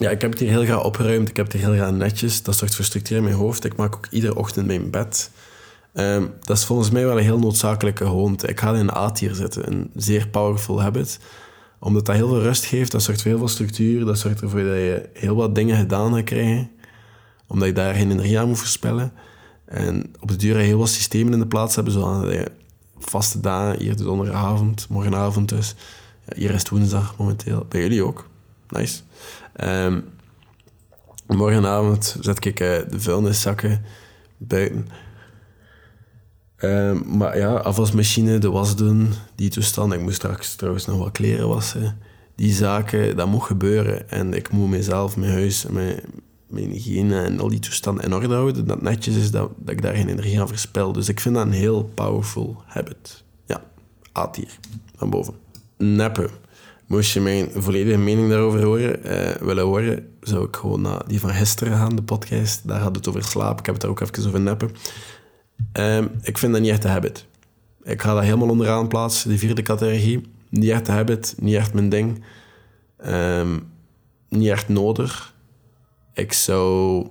ja, 0.04 0.10
ik 0.10 0.22
heb 0.22 0.32
het 0.32 0.40
hier 0.40 0.50
heel 0.50 0.64
graag 0.64 0.84
opgeruimd. 0.84 1.30
Ik 1.30 1.36
heb 1.36 1.46
het 1.46 1.56
hier 1.56 1.66
heel 1.66 1.76
graag 1.76 1.92
netjes. 1.92 2.44
Dat 2.44 2.56
zorgt 2.56 2.76
voor 2.76 2.86
structuur 2.86 3.18
in 3.18 3.24
mijn 3.24 3.36
hoofd. 3.36 3.66
Ik 3.66 3.76
maak 3.76 3.96
ook 3.96 4.08
iedere 4.10 4.36
ochtend 4.36 4.68
mijn 4.68 4.90
bed. 4.92 5.32
Ehm, 5.94 6.26
dat 6.42 6.58
is 6.58 6.66
volgens 6.66 6.90
mij 6.90 7.06
wel 7.06 7.18
een 7.18 7.24
heel 7.24 7.40
noodzakelijke 7.40 8.06
gewoonte. 8.06 8.48
Ik 8.48 8.60
ga 8.60 8.70
in 8.70 8.80
een 8.80 8.96
A-tier 8.96 9.36
zitten. 9.36 9.72
Een 9.72 9.92
zeer 9.96 10.28
powerful 10.28 10.82
habit. 10.82 11.20
Omdat 11.80 12.06
dat 12.06 12.16
heel 12.16 12.28
veel 12.28 12.42
rust 12.42 12.66
geeft. 12.66 12.92
Dat 12.92 13.04
zorgt 13.04 13.22
voor 13.22 13.32
heel 13.32 13.40
veel 13.40 13.48
structuur. 13.48 14.06
Dat 14.06 14.20
zorgt 14.20 14.42
ervoor 14.42 14.64
dat 14.64 14.76
je 14.76 15.10
heel 15.14 15.36
wat 15.36 15.56
dingen 15.56 15.78
gedaan 15.78 16.14
gaat 16.14 16.24
krijgen. 16.24 16.72
Omdat 17.48 17.68
je 17.68 17.74
daar 17.74 17.94
geen 17.94 18.12
energie 18.12 18.40
aan 18.40 18.48
moet 18.48 18.60
verspillen. 18.60 19.14
En 19.66 20.14
op 20.20 20.28
de 20.28 20.36
duur 20.36 20.56
heel 20.56 20.78
wat 20.78 20.90
systemen 20.90 21.34
in 21.34 21.40
de 21.40 21.48
plaats 21.48 21.76
hebben. 21.76 21.94
Zodat 21.94 22.32
je 22.32 22.52
vaste 22.98 23.40
dagen, 23.40 23.80
hier 23.80 23.98
de 23.98 24.04
donderdagavond, 24.04 24.88
morgenavond 24.90 25.50
dus. 25.50 25.76
Ja, 26.26 26.36
hier 26.36 26.52
is 26.52 26.60
het 26.60 26.70
woensdag 26.70 27.18
momenteel. 27.18 27.66
Bij 27.70 27.82
jullie 27.82 28.04
ook. 28.04 28.32
Nice. 28.74 29.02
Ehm, 29.54 30.00
morgenavond 31.28 32.18
zet 32.20 32.46
ik 32.46 32.60
eh, 32.60 32.78
de 32.90 33.00
vuilniszakken 33.00 33.82
buiten. 34.38 34.88
Ehm, 36.56 37.18
maar 37.18 37.38
ja, 37.38 37.54
afwasmachine, 37.54 38.38
de 38.38 38.50
was 38.50 38.76
doen, 38.76 39.14
die 39.36 39.50
toestand. 39.50 39.94
Ik 39.94 40.02
moest 40.02 40.16
straks 40.16 40.56
trouwens 40.56 40.86
nog 40.86 40.98
wat 40.98 41.12
kleren 41.12 41.48
wassen. 41.48 41.98
Die 42.36 42.54
zaken, 42.54 43.16
dat 43.16 43.28
moet 43.28 43.44
gebeuren. 43.44 44.10
En 44.10 44.34
ik 44.34 44.52
moet 44.52 44.70
mezelf, 44.70 45.18
mijn 45.18 45.32
huis, 45.32 45.66
mijn, 45.66 46.00
mijn 46.48 46.70
hygiëne 46.70 47.22
en 47.22 47.40
al 47.40 47.48
die 47.48 47.60
toestanden 47.60 48.04
in 48.04 48.14
orde 48.14 48.34
houden. 48.34 48.68
Dat 48.68 48.82
netjes 48.82 49.16
is 49.16 49.32
dat, 49.32 49.52
dat 49.58 49.74
ik 49.74 49.82
daar 49.82 49.96
geen 49.96 50.10
energie 50.10 50.42
aan 50.42 50.48
verspil. 50.48 50.92
Dus 50.92 51.10
ik 51.10 51.20
vind 51.20 51.36
dat 51.36 51.46
een 51.46 51.52
heel 51.52 51.84
powerful 51.84 52.64
habit. 52.66 53.24
Ja, 53.46 53.64
A-tier, 54.18 54.60
van 54.96 55.10
boven. 55.10 55.34
Neppen. 55.78 56.30
Moest 56.94 57.14
je 57.14 57.22
mijn 57.22 57.50
volledige 57.54 57.98
mening 57.98 58.30
daarover 58.30 58.64
horen, 58.64 59.04
eh, 59.04 59.42
willen 59.42 59.64
horen, 59.64 60.08
zou 60.22 60.48
ik 60.48 60.56
gewoon 60.56 60.82
naar 60.82 61.08
die 61.08 61.20
van 61.20 61.30
gisteren 61.30 61.78
gaan, 61.78 61.96
de 61.96 62.04
podcast. 62.04 62.68
Daar 62.68 62.80
had 62.80 62.96
het 62.96 63.08
over 63.08 63.24
slaap. 63.24 63.60
Ik 63.60 63.66
heb 63.66 63.74
het 63.74 63.84
daar 63.84 63.92
ook 63.92 64.00
even 64.00 64.28
over 64.28 64.40
neppen. 64.40 64.72
Ehm, 65.72 66.08
ik 66.22 66.38
vind 66.38 66.54
dat 66.54 66.62
niet 66.62 66.72
echt 66.72 66.84
een 66.84 66.90
habit. 66.90 67.26
Ik 67.84 68.02
ga 68.02 68.14
dat 68.14 68.24
helemaal 68.24 68.50
onderaan 68.50 68.88
plaatsen, 68.88 69.30
de 69.30 69.38
vierde 69.38 69.62
categorie. 69.62 70.32
Niet 70.50 70.70
echt 70.70 70.88
een 70.88 70.94
habit, 70.94 71.36
niet 71.40 71.56
echt 71.56 71.74
mijn 71.74 71.90
ding. 71.90 72.24
Ehm, 72.98 73.60
niet 74.30 74.50
echt 74.50 74.70
nodig. 74.70 75.36
Ik 76.14 76.34
zou... 76.34 77.08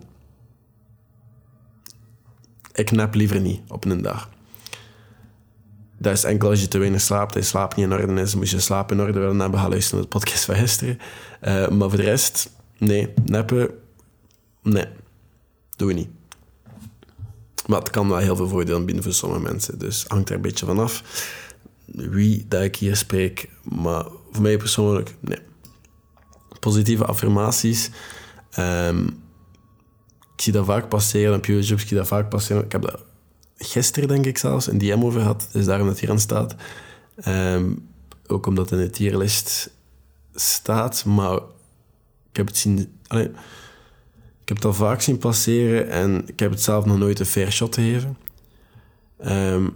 Ik 2.72 2.90
nap 2.90 3.14
liever 3.14 3.40
niet 3.40 3.60
op 3.68 3.84
een 3.84 4.02
dag. 4.02 4.30
Dat 6.02 6.12
is 6.12 6.24
enkel 6.24 6.48
als 6.50 6.60
je 6.60 6.68
te 6.68 6.78
weinig 6.78 7.00
slaapt, 7.00 7.36
en 7.36 7.44
slaap 7.44 7.76
niet 7.76 7.86
in 7.86 7.92
orde 7.92 8.20
is, 8.20 8.34
moet 8.34 8.50
je 8.50 8.60
slaap 8.60 8.92
in 8.92 9.00
orde 9.00 9.18
willen 9.18 9.40
hebben, 9.40 9.60
ga 9.60 9.68
luisteren 9.68 10.00
naar 10.00 10.10
de 10.10 10.18
podcast 10.18 10.44
van 10.44 10.54
gisteren. 10.54 10.98
Eh, 11.40 11.68
maar 11.68 11.88
voor 11.88 11.98
de 11.98 12.04
rest, 12.04 12.50
nee, 12.78 13.12
neppen, 13.24 13.70
nee, 14.62 14.86
doen 15.76 15.88
we 15.88 15.94
niet. 15.94 16.08
Maar 17.66 17.78
het 17.78 17.90
kan 17.90 18.08
wel 18.08 18.18
heel 18.18 18.36
veel 18.36 18.48
voordelen 18.48 18.84
bieden 18.84 19.04
voor 19.04 19.12
sommige 19.12 19.42
mensen, 19.42 19.78
dus 19.78 20.04
hangt 20.08 20.28
er 20.28 20.34
een 20.34 20.40
beetje 20.40 20.66
van 20.66 20.78
af 20.78 21.02
wie 21.94 22.44
dat 22.48 22.62
ik 22.62 22.76
hier 22.76 22.96
spreek. 22.96 23.48
Maar 23.62 24.04
voor 24.32 24.42
mij 24.42 24.56
persoonlijk, 24.56 25.14
nee. 25.20 25.38
Positieve 26.60 27.04
affirmaties. 27.04 27.90
ehm, 28.50 29.06
ik 30.34 30.40
zie 30.40 30.52
dat 30.52 30.66
vaak 30.66 30.88
passeren 30.88 31.36
op 31.36 31.46
YouTube, 31.46 31.80
ik 31.80 31.88
zie 31.88 31.96
dat 31.96 32.06
vaak 32.06 32.28
passeren. 32.28 32.64
Ik 32.64 32.72
heb 32.72 32.82
dat 32.82 33.00
gisteren, 33.64 34.08
denk 34.08 34.26
ik 34.26 34.38
zelfs, 34.38 34.66
een 34.66 34.78
DM 34.78 35.00
over 35.02 35.20
gehad. 35.20 35.48
Dus 35.52 35.64
daarom 35.64 35.86
dat 35.86 35.98
hier 36.00 36.10
aan 36.10 36.20
staat. 36.20 36.54
Ehm, 37.16 37.72
ook 38.26 38.46
omdat 38.46 38.70
het 38.70 38.78
in 38.80 38.86
de 38.86 38.90
tierlist 38.92 39.70
staat. 40.34 41.04
Maar 41.04 41.36
ik 42.30 42.36
heb 42.36 42.46
het 42.46 42.56
zien... 42.56 42.78
ik 43.08 44.48
heb 44.48 44.56
het 44.56 44.64
al 44.64 44.74
vaak 44.74 45.00
zien 45.00 45.18
passeren 45.18 45.90
en 45.90 46.22
ik 46.26 46.38
heb 46.40 46.50
het 46.50 46.62
zelf 46.62 46.84
nog 46.84 46.98
nooit 46.98 47.20
een 47.20 47.26
fair 47.26 47.52
shot 47.52 47.74
gegeven. 47.74 48.16
Ehm, 49.18 49.68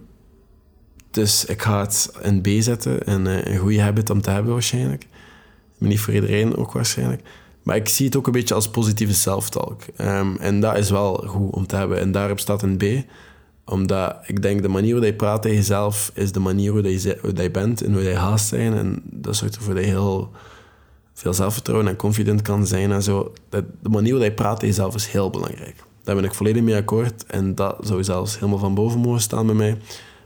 Dus 1.11 1.45
ik 1.45 1.62
ga 1.62 1.81
het 1.81 2.12
in 2.23 2.40
B 2.40 2.49
zetten. 2.59 3.07
En 3.07 3.26
eh, 3.26 3.52
een 3.52 3.59
goede 3.59 3.83
habit 3.83 4.11
om 4.11 4.21
te 4.21 4.31
hebben 4.31 4.52
waarschijnlijk. 4.52 5.07
Maar 5.78 5.88
niet 5.88 6.00
voor 6.00 6.14
iedereen 6.14 6.57
ook 6.57 6.73
waarschijnlijk. 6.73 7.23
Maar 7.62 7.76
ik 7.76 7.88
zie 7.88 8.07
het 8.07 8.16
ook 8.16 8.26
een 8.26 8.33
beetje 8.33 8.55
als 8.55 8.71
positieve 8.71 9.14
self-talk. 9.14 9.83
Ehm, 9.97 10.37
en 10.37 10.61
dat 10.61 10.76
is 10.76 10.90
wel 10.90 11.14
goed 11.26 11.52
om 11.52 11.66
te 11.66 11.76
hebben. 11.76 12.00
En 12.00 12.12
daarop 12.12 12.40
staat 12.40 12.62
een 12.62 12.76
B. 12.76 12.83
Omdat 13.66 14.16
ik 14.26 14.42
denk 14.42 14.62
de 14.62 14.68
manier 14.68 14.94
hoe 14.96 15.04
je 15.04 15.14
praat 15.14 15.42
tegen 15.42 15.56
jezelf... 15.56 16.11
is 16.14 16.32
de 16.32 16.40
manier 16.40 16.70
hoe 16.70 16.82
je, 16.82 17.18
je 17.35 17.50
bent 17.50 17.82
en 17.82 17.92
hoe 17.92 18.02
je 18.02 18.14
haast 18.14 18.46
zijn. 18.46 18.75
En 18.75 19.02
dat 19.04 19.37
zorgt 19.37 19.56
ervoor 19.56 19.75
dat 19.75 19.85
je 19.85 19.90
heel 19.90 20.30
veel 21.14 21.35
zelfvertrouwen 21.35 21.88
en 21.88 21.96
confident 21.96 22.42
kan 22.42 22.66
zijn 22.66 22.92
en 22.92 23.02
zo. 23.02 23.32
De 23.49 23.88
manier 23.88 24.14
hoe 24.14 24.25
je 24.25 24.32
praat 24.32 24.61
tegen 24.61 24.75
jezelf 24.75 24.94
is 24.94 25.06
heel 25.06 25.30
belangrijk. 25.30 25.85
Daar 26.02 26.14
ben 26.14 26.25
ik 26.25 26.35
volledig 26.35 26.62
mee 26.62 26.76
akkoord. 26.76 27.26
En 27.26 27.54
dat 27.54 27.76
zou 27.80 28.04
zelfs 28.04 28.35
helemaal 28.35 28.58
van 28.58 28.75
boven 28.75 29.00
mogen 29.00 29.20
staan 29.20 29.46
bij 29.46 29.54
mij. 29.54 29.78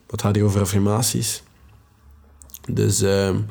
Wat 0.07 0.21
gaat 0.23 0.35
hier 0.35 0.45
over 0.45 0.61
affirmaties? 0.61 1.43
Dus 2.73 3.01
um, 3.01 3.47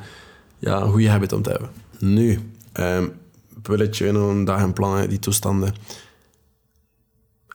ja, 0.60 0.81
een 0.81 0.91
goede 0.91 1.10
habit 1.10 1.34
om 1.34 1.41
te 1.41 1.50
hebben. 1.50 1.69
Nu, 2.00 2.39
um, 2.74 3.12
bulletje 3.62 4.12
nog 4.12 4.29
een 4.29 4.46
dag 4.46 4.62
en 4.62 4.74
plannen, 4.74 5.10
die 5.10 5.19
toestanden. 5.19 5.74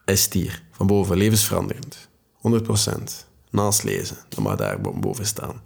Is 0.05 0.33
hier, 0.33 0.63
van 0.71 0.87
boven, 0.87 1.17
levensveranderend. 1.17 2.09
100%. 2.47 3.25
Naast 3.49 3.83
lezen, 3.83 4.17
dat 4.29 4.39
mag 4.39 4.55
daar 4.55 4.81
boven 4.81 5.25
staan. 5.25 5.61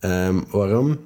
Um, 0.00 0.44
waarom? 0.50 0.98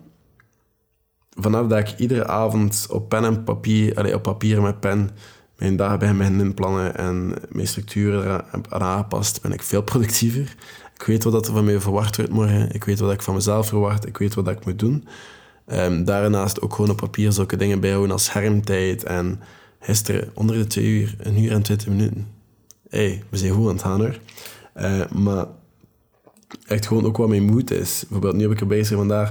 Vanaf 1.31 1.67
dat 1.67 1.79
ik 1.79 1.99
iedere 1.99 2.27
avond 2.27 2.87
op 2.91 3.09
pen 3.09 3.25
en 3.25 3.45
papier, 3.45 3.97
allez, 3.97 4.15
op 4.15 4.23
papier 4.23 4.63
met 4.63 4.81
pen, 4.81 5.11
mijn 5.57 5.77
dagen 5.77 5.99
bij 5.99 6.15
mijn 6.15 6.41
inplannen 6.41 6.97
en 6.97 7.35
mijn 7.49 7.67
structuren 7.67 8.45
heb 8.51 8.73
aangepast, 8.73 9.43
ben 9.43 9.53
ik 9.53 9.63
veel 9.63 9.83
productiever. 9.93 10.55
Ik 11.01 11.07
weet 11.07 11.25
wat 11.25 11.47
er 11.47 11.53
van 11.53 11.65
mij 11.65 11.81
verwacht 11.81 12.17
wordt 12.17 12.33
morgen. 12.33 12.75
Ik 12.75 12.85
weet 12.85 12.99
wat 12.99 13.13
ik 13.13 13.23
van 13.23 13.35
mezelf 13.35 13.69
verwacht. 13.69 14.07
Ik 14.07 14.19
weet 14.19 14.35
wat 14.35 14.49
ik 14.49 14.65
moet 14.65 14.79
doen. 14.79 15.07
Um, 15.67 16.05
daarnaast 16.05 16.61
ook 16.61 16.75
gewoon 16.75 16.91
op 16.91 16.97
papier 16.97 17.33
zulke 17.33 17.57
dingen 17.57 17.81
bijhouden 17.81 18.11
als 18.11 18.25
schermtijd. 18.25 19.05
En 19.05 19.41
gisteren 19.81 20.31
onder 20.35 20.57
de 20.57 20.67
twee 20.67 20.87
uur, 20.87 21.15
een 21.19 21.43
uur 21.43 21.53
en 21.53 21.63
twintig 21.63 21.89
minuten. 21.89 22.27
Hey, 22.89 23.23
we 23.29 23.37
zijn 23.37 23.53
goed 23.53 23.67
aan 23.67 23.73
het 23.73 23.83
gaan 23.83 24.01
hoor. 24.01 24.19
Uh, 24.77 25.07
maar 25.11 25.47
echt 26.67 26.87
gewoon 26.87 27.05
ook 27.05 27.17
wat 27.17 27.29
mijn 27.29 27.45
moed 27.45 27.71
is. 27.71 28.01
Bijvoorbeeld 28.01 28.35
nu 28.35 28.43
heb 28.43 28.53
ik 28.53 28.61
er 28.61 28.67
bezig 28.67 28.97
vandaag. 28.97 29.31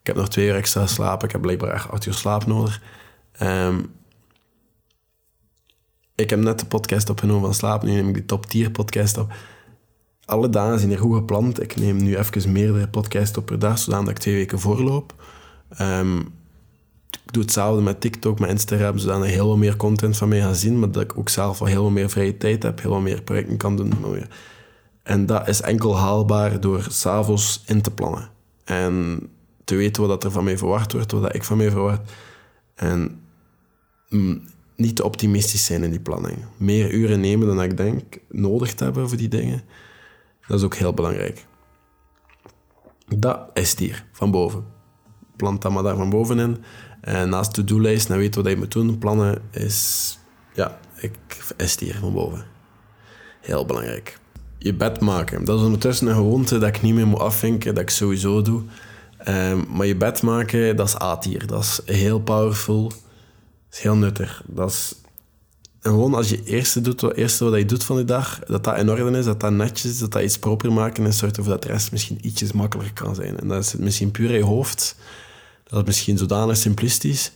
Ik 0.00 0.06
heb 0.06 0.16
nog 0.16 0.28
twee 0.28 0.46
uur 0.46 0.54
extra 0.54 0.86
slapen. 0.86 1.26
Ik 1.26 1.32
heb 1.32 1.40
blijkbaar 1.40 1.70
echt 1.70 1.90
acht 1.90 2.06
uur 2.06 2.14
slaap 2.14 2.46
nodig. 2.46 2.82
Um, 3.42 3.92
ik 6.14 6.30
heb 6.30 6.38
net 6.38 6.58
de 6.58 6.66
podcast 6.66 7.10
opgenomen 7.10 7.42
van 7.42 7.54
slaap. 7.54 7.82
Nu 7.82 7.92
neem 7.92 8.08
ik 8.08 8.14
die 8.14 8.24
top 8.24 8.46
tier 8.46 8.70
podcast 8.70 9.18
op 9.18 9.32
alle 10.24 10.48
dagen 10.48 10.78
zijn 10.78 10.90
er 10.90 10.98
goed 10.98 11.16
gepland. 11.16 11.62
Ik 11.62 11.76
neem 11.76 11.96
nu 11.96 12.16
even 12.16 12.52
meerdere 12.52 12.88
podcasts 12.88 13.38
op 13.38 13.46
per 13.46 13.58
dag, 13.58 13.78
zodat 13.78 14.08
ik 14.08 14.18
twee 14.18 14.34
weken 14.34 14.60
voorloop. 14.60 15.14
Um, 15.80 16.18
ik 17.24 17.32
doe 17.32 17.42
hetzelfde 17.42 17.82
met 17.82 18.00
TikTok, 18.00 18.38
met 18.38 18.50
Instagram, 18.50 18.98
zodat 18.98 19.22
er 19.22 19.26
heel 19.26 19.46
veel 19.46 19.56
meer 19.56 19.76
content 19.76 20.16
van 20.16 20.28
mij 20.28 20.40
gaan 20.40 20.54
zien, 20.54 20.78
maar 20.78 20.90
dat 20.90 21.02
ik 21.02 21.18
ook 21.18 21.28
zelf 21.28 21.58
wel 21.58 21.68
heel 21.68 21.80
veel 21.80 21.90
meer 21.90 22.10
vrije 22.10 22.36
tijd 22.36 22.62
heb, 22.62 22.80
heel 22.80 22.90
veel 22.90 23.00
meer 23.00 23.22
projecten 23.22 23.56
kan 23.56 23.76
doen. 23.76 23.94
En 25.04 25.26
dat 25.26 25.48
is 25.48 25.60
enkel 25.60 25.96
haalbaar 25.96 26.60
door 26.60 26.86
s'avonds 26.88 27.62
in 27.66 27.82
te 27.82 27.90
plannen. 27.90 28.30
En 28.64 29.20
te 29.64 29.74
weten 29.74 30.06
wat 30.06 30.24
er 30.24 30.30
van 30.30 30.44
mij 30.44 30.58
verwacht 30.58 30.92
wordt, 30.92 31.12
wat 31.12 31.34
ik 31.34 31.44
van 31.44 31.56
mij 31.56 31.70
verwacht. 31.70 32.12
En 32.74 33.20
mm, 34.08 34.42
niet 34.76 34.96
te 34.96 35.04
optimistisch 35.04 35.64
zijn 35.64 35.82
in 35.82 35.90
die 35.90 36.00
planning. 36.00 36.38
Meer 36.56 36.90
uren 36.90 37.20
nemen 37.20 37.46
dan 37.46 37.62
ik 37.62 37.76
denk 37.76 38.18
nodig 38.28 38.74
te 38.74 38.84
hebben 38.84 39.08
voor 39.08 39.18
die 39.18 39.28
dingen. 39.28 39.62
Dat 40.46 40.58
is 40.58 40.64
ook 40.64 40.74
heel 40.74 40.94
belangrijk. 40.94 41.46
Dat 43.16 43.50
is 43.52 43.78
hier, 43.78 44.06
van 44.12 44.30
boven. 44.30 44.66
Plant 45.36 45.62
dat 45.62 45.72
maar 45.72 45.82
daar 45.82 45.96
van 45.96 46.10
bovenin. 46.10 46.64
En 47.00 47.28
naast 47.28 47.54
de 47.54 47.64
to-do-lijst, 47.64 48.08
dan 48.08 48.18
weet 48.18 48.34
wat 48.34 48.46
je 48.46 48.56
moet 48.56 48.72
doen. 48.72 48.98
Plannen 48.98 49.42
is, 49.50 50.18
ja, 50.54 50.78
ik, 50.96 51.52
is 51.56 51.78
hier 51.78 51.98
van 51.98 52.12
boven. 52.12 52.44
Heel 53.40 53.66
belangrijk. 53.66 54.22
Je 54.64 54.74
bed 54.74 55.00
maken. 55.00 55.44
Dat 55.44 55.58
is 55.58 55.64
ondertussen 55.64 56.06
een 56.06 56.14
gewoonte 56.14 56.58
dat 56.58 56.68
ik 56.68 56.82
niet 56.82 56.94
meer 56.94 57.06
moet 57.06 57.20
afvinken, 57.20 57.74
dat 57.74 57.82
ik 57.82 57.90
sowieso 57.90 58.42
doe. 58.42 58.62
Um, 59.28 59.64
maar 59.68 59.86
je 59.86 59.96
bed 59.96 60.22
maken, 60.22 60.76
dat 60.76 60.88
is 60.88 61.00
A-tier. 61.00 61.46
Dat 61.46 61.62
is 61.62 61.96
heel 61.96 62.20
powerful. 62.20 62.88
Dat 62.88 62.98
is 63.70 63.78
heel 63.78 63.96
nuttig. 63.96 64.42
Dat 64.46 64.70
is 64.70 64.94
en 65.84 65.90
gewoon 65.90 66.14
als 66.14 66.28
je 66.28 66.44
eerste 66.44 66.80
doet, 66.80 67.00
wat 67.00 67.14
eerste 67.14 67.44
wat 67.44 67.58
je 67.58 67.64
doet 67.64 67.84
van 67.84 67.96
de 67.96 68.04
dag, 68.04 68.38
dat 68.38 68.64
dat 68.64 68.78
in 68.78 68.90
orde 68.90 69.18
is, 69.18 69.24
dat 69.24 69.40
dat 69.40 69.52
netjes 69.52 69.92
is, 69.92 69.98
dat 69.98 70.12
dat 70.12 70.22
iets 70.22 70.38
proper 70.38 70.72
maken 70.72 71.06
is, 71.06 71.18
zorgt 71.18 71.36
ervoor 71.36 71.52
dat 71.52 71.62
de 71.62 71.68
rest 71.68 71.92
misschien 71.92 72.26
ietsjes 72.26 72.52
makkelijker 72.52 73.04
kan 73.04 73.14
zijn. 73.14 73.40
En 73.40 73.48
dat 73.48 73.64
is 73.64 73.74
misschien 73.74 74.10
puur 74.10 74.30
in 74.30 74.36
je 74.36 74.44
hoofd. 74.44 74.96
Dat 75.64 75.80
is 75.80 75.86
misschien 75.86 76.18
zodanig 76.18 76.56
simplistisch. 76.56 77.32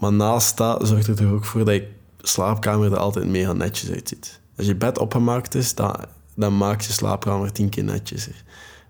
Maar 0.00 0.12
naast 0.12 0.56
dat 0.56 0.88
zorgt 0.88 1.06
het 1.06 1.20
er 1.20 1.32
ook 1.32 1.44
voor 1.44 1.64
dat 1.64 1.74
je 1.74 1.88
slaapkamer 2.20 2.92
er 2.92 2.98
altijd 2.98 3.28
mega 3.28 3.52
netjes 3.52 3.90
uitziet. 3.90 4.40
Als 4.58 4.66
je 4.66 4.74
bed 4.74 4.98
opgemaakt 4.98 5.54
is, 5.54 5.74
dan, 5.74 5.96
dan 6.34 6.56
maakt 6.56 6.84
je 6.84 6.92
slaapkamer 6.92 7.52
tien 7.52 7.68
keer 7.68 7.84
netjeser. 7.84 8.44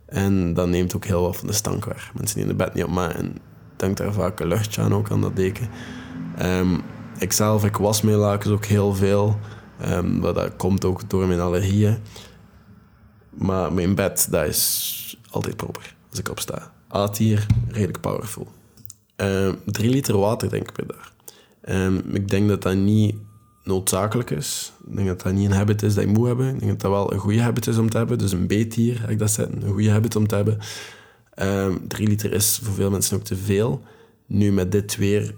En 0.06 0.54
dat 0.54 0.68
neemt 0.68 0.96
ook 0.96 1.04
heel 1.04 1.22
wat 1.22 1.36
van 1.36 1.46
de 1.46 1.52
stank 1.52 1.84
weg. 1.84 2.10
Mensen 2.14 2.36
die 2.36 2.44
in 2.44 2.56
de 2.56 2.64
bed 2.64 2.74
niet 2.74 2.84
opmaken, 2.84 3.38
denkt 3.76 3.98
daar 3.98 4.12
vaak 4.12 4.40
een 4.40 4.48
luchtje 4.48 4.82
aan, 4.82 4.94
ook 4.94 5.10
aan 5.10 5.20
dat 5.20 5.36
deken. 5.36 5.68
Um, 6.42 6.80
Ikzelf, 7.18 7.64
ik 7.64 7.76
was 7.76 8.02
mijn 8.02 8.16
lakens 8.16 8.52
ook 8.52 8.64
heel 8.64 8.94
veel. 8.94 9.38
Um, 9.90 10.18
maar 10.18 10.34
dat 10.34 10.56
komt 10.56 10.84
ook 10.84 11.10
door 11.10 11.26
mijn 11.26 11.40
allergieën. 11.40 11.98
Maar 13.30 13.72
mijn 13.72 13.94
bed, 13.94 14.28
dat 14.30 14.46
is 14.46 15.18
altijd 15.30 15.56
proper 15.56 15.96
als 16.10 16.18
ik 16.18 16.28
opsta. 16.28 16.72
A-tier, 16.94 17.46
redelijk 17.68 18.00
powerful. 18.00 18.48
Um, 19.16 19.58
drie 19.64 19.90
liter 19.90 20.18
water 20.18 20.50
denk 20.50 20.68
ik 20.68 20.72
per 20.72 20.86
dag. 20.86 21.12
Ik 22.12 22.28
denk 22.28 22.48
dat 22.48 22.62
dat 22.62 22.74
niet 22.74 23.16
noodzakelijk 23.68 24.30
is. 24.30 24.72
Ik 24.88 24.96
denk 24.96 25.08
dat 25.08 25.22
dat 25.22 25.32
niet 25.32 25.50
een 25.50 25.56
habit 25.56 25.82
is 25.82 25.94
dat 25.94 26.04
je 26.04 26.10
moet 26.10 26.26
hebben. 26.26 26.46
Ik 26.54 26.58
denk 26.58 26.70
dat 26.70 26.80
dat 26.80 26.90
wel 26.90 27.12
een 27.12 27.18
goede 27.18 27.42
habit 27.42 27.66
is 27.66 27.78
om 27.78 27.90
te 27.90 27.96
hebben. 27.96 28.18
Dus 28.18 28.32
een 28.32 28.46
B-tier, 28.46 29.10
ik 29.10 29.18
dat. 29.18 29.38
Een 29.38 29.62
goede 29.68 29.90
habit 29.90 30.16
om 30.16 30.26
te 30.26 30.34
hebben. 30.34 30.58
Um, 31.42 31.86
liter 31.88 32.32
is 32.32 32.60
voor 32.62 32.74
veel 32.74 32.90
mensen 32.90 33.16
ook 33.16 33.24
te 33.24 33.36
veel. 33.36 33.82
Nu 34.26 34.52
met 34.52 34.72
dit 34.72 34.96
weer 34.96 35.34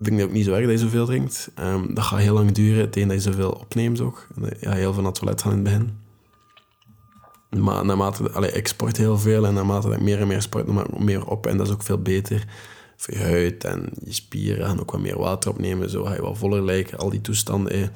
vind 0.00 0.20
ik 0.20 0.26
ook 0.26 0.32
niet 0.32 0.44
zo 0.44 0.52
erg 0.52 0.62
dat 0.62 0.70
je 0.70 0.78
zoveel 0.78 1.06
drinkt. 1.06 1.50
Um, 1.60 1.94
dat 1.94 2.04
gaat 2.04 2.18
heel 2.18 2.34
lang 2.34 2.52
duren 2.52 2.90
tegen 2.90 3.08
dat 3.08 3.22
je 3.22 3.30
zoveel 3.30 3.50
opneemt 3.50 4.00
ook. 4.00 4.26
Ja, 4.60 4.72
heel 4.72 4.92
veel 4.92 5.02
naar 5.02 5.10
het 5.10 5.20
toilet 5.20 5.42
gaan 5.42 5.52
in 5.52 5.58
het 5.58 5.64
begin. 5.64 6.02
Maar 7.62 7.84
naarmate... 7.84 8.30
Allee, 8.30 8.52
ik 8.52 8.68
sport 8.68 8.96
heel 8.96 9.18
veel 9.18 9.46
en 9.46 9.54
naarmate 9.54 9.90
ik 9.90 10.00
meer 10.00 10.20
en 10.20 10.26
meer 10.26 10.42
sport, 10.42 10.66
dan 10.66 10.74
maak 10.74 10.86
ik 10.86 10.98
meer 10.98 11.26
op. 11.26 11.46
En 11.46 11.56
dat 11.56 11.66
is 11.66 11.72
ook 11.72 11.82
veel 11.82 12.02
beter 12.02 12.44
je 13.06 13.18
huid 13.18 13.64
en 13.64 13.88
je 14.04 14.12
spieren. 14.12 14.66
gaan 14.66 14.80
ook 14.80 14.90
wat 14.90 15.00
meer 15.00 15.18
water 15.18 15.50
opnemen, 15.50 15.90
zo 15.90 16.04
ga 16.04 16.14
je 16.14 16.22
wel 16.22 16.34
voller 16.34 16.64
lijken. 16.64 16.98
Al 16.98 17.10
die 17.10 17.20
toestanden. 17.20 17.80
Het 17.80 17.90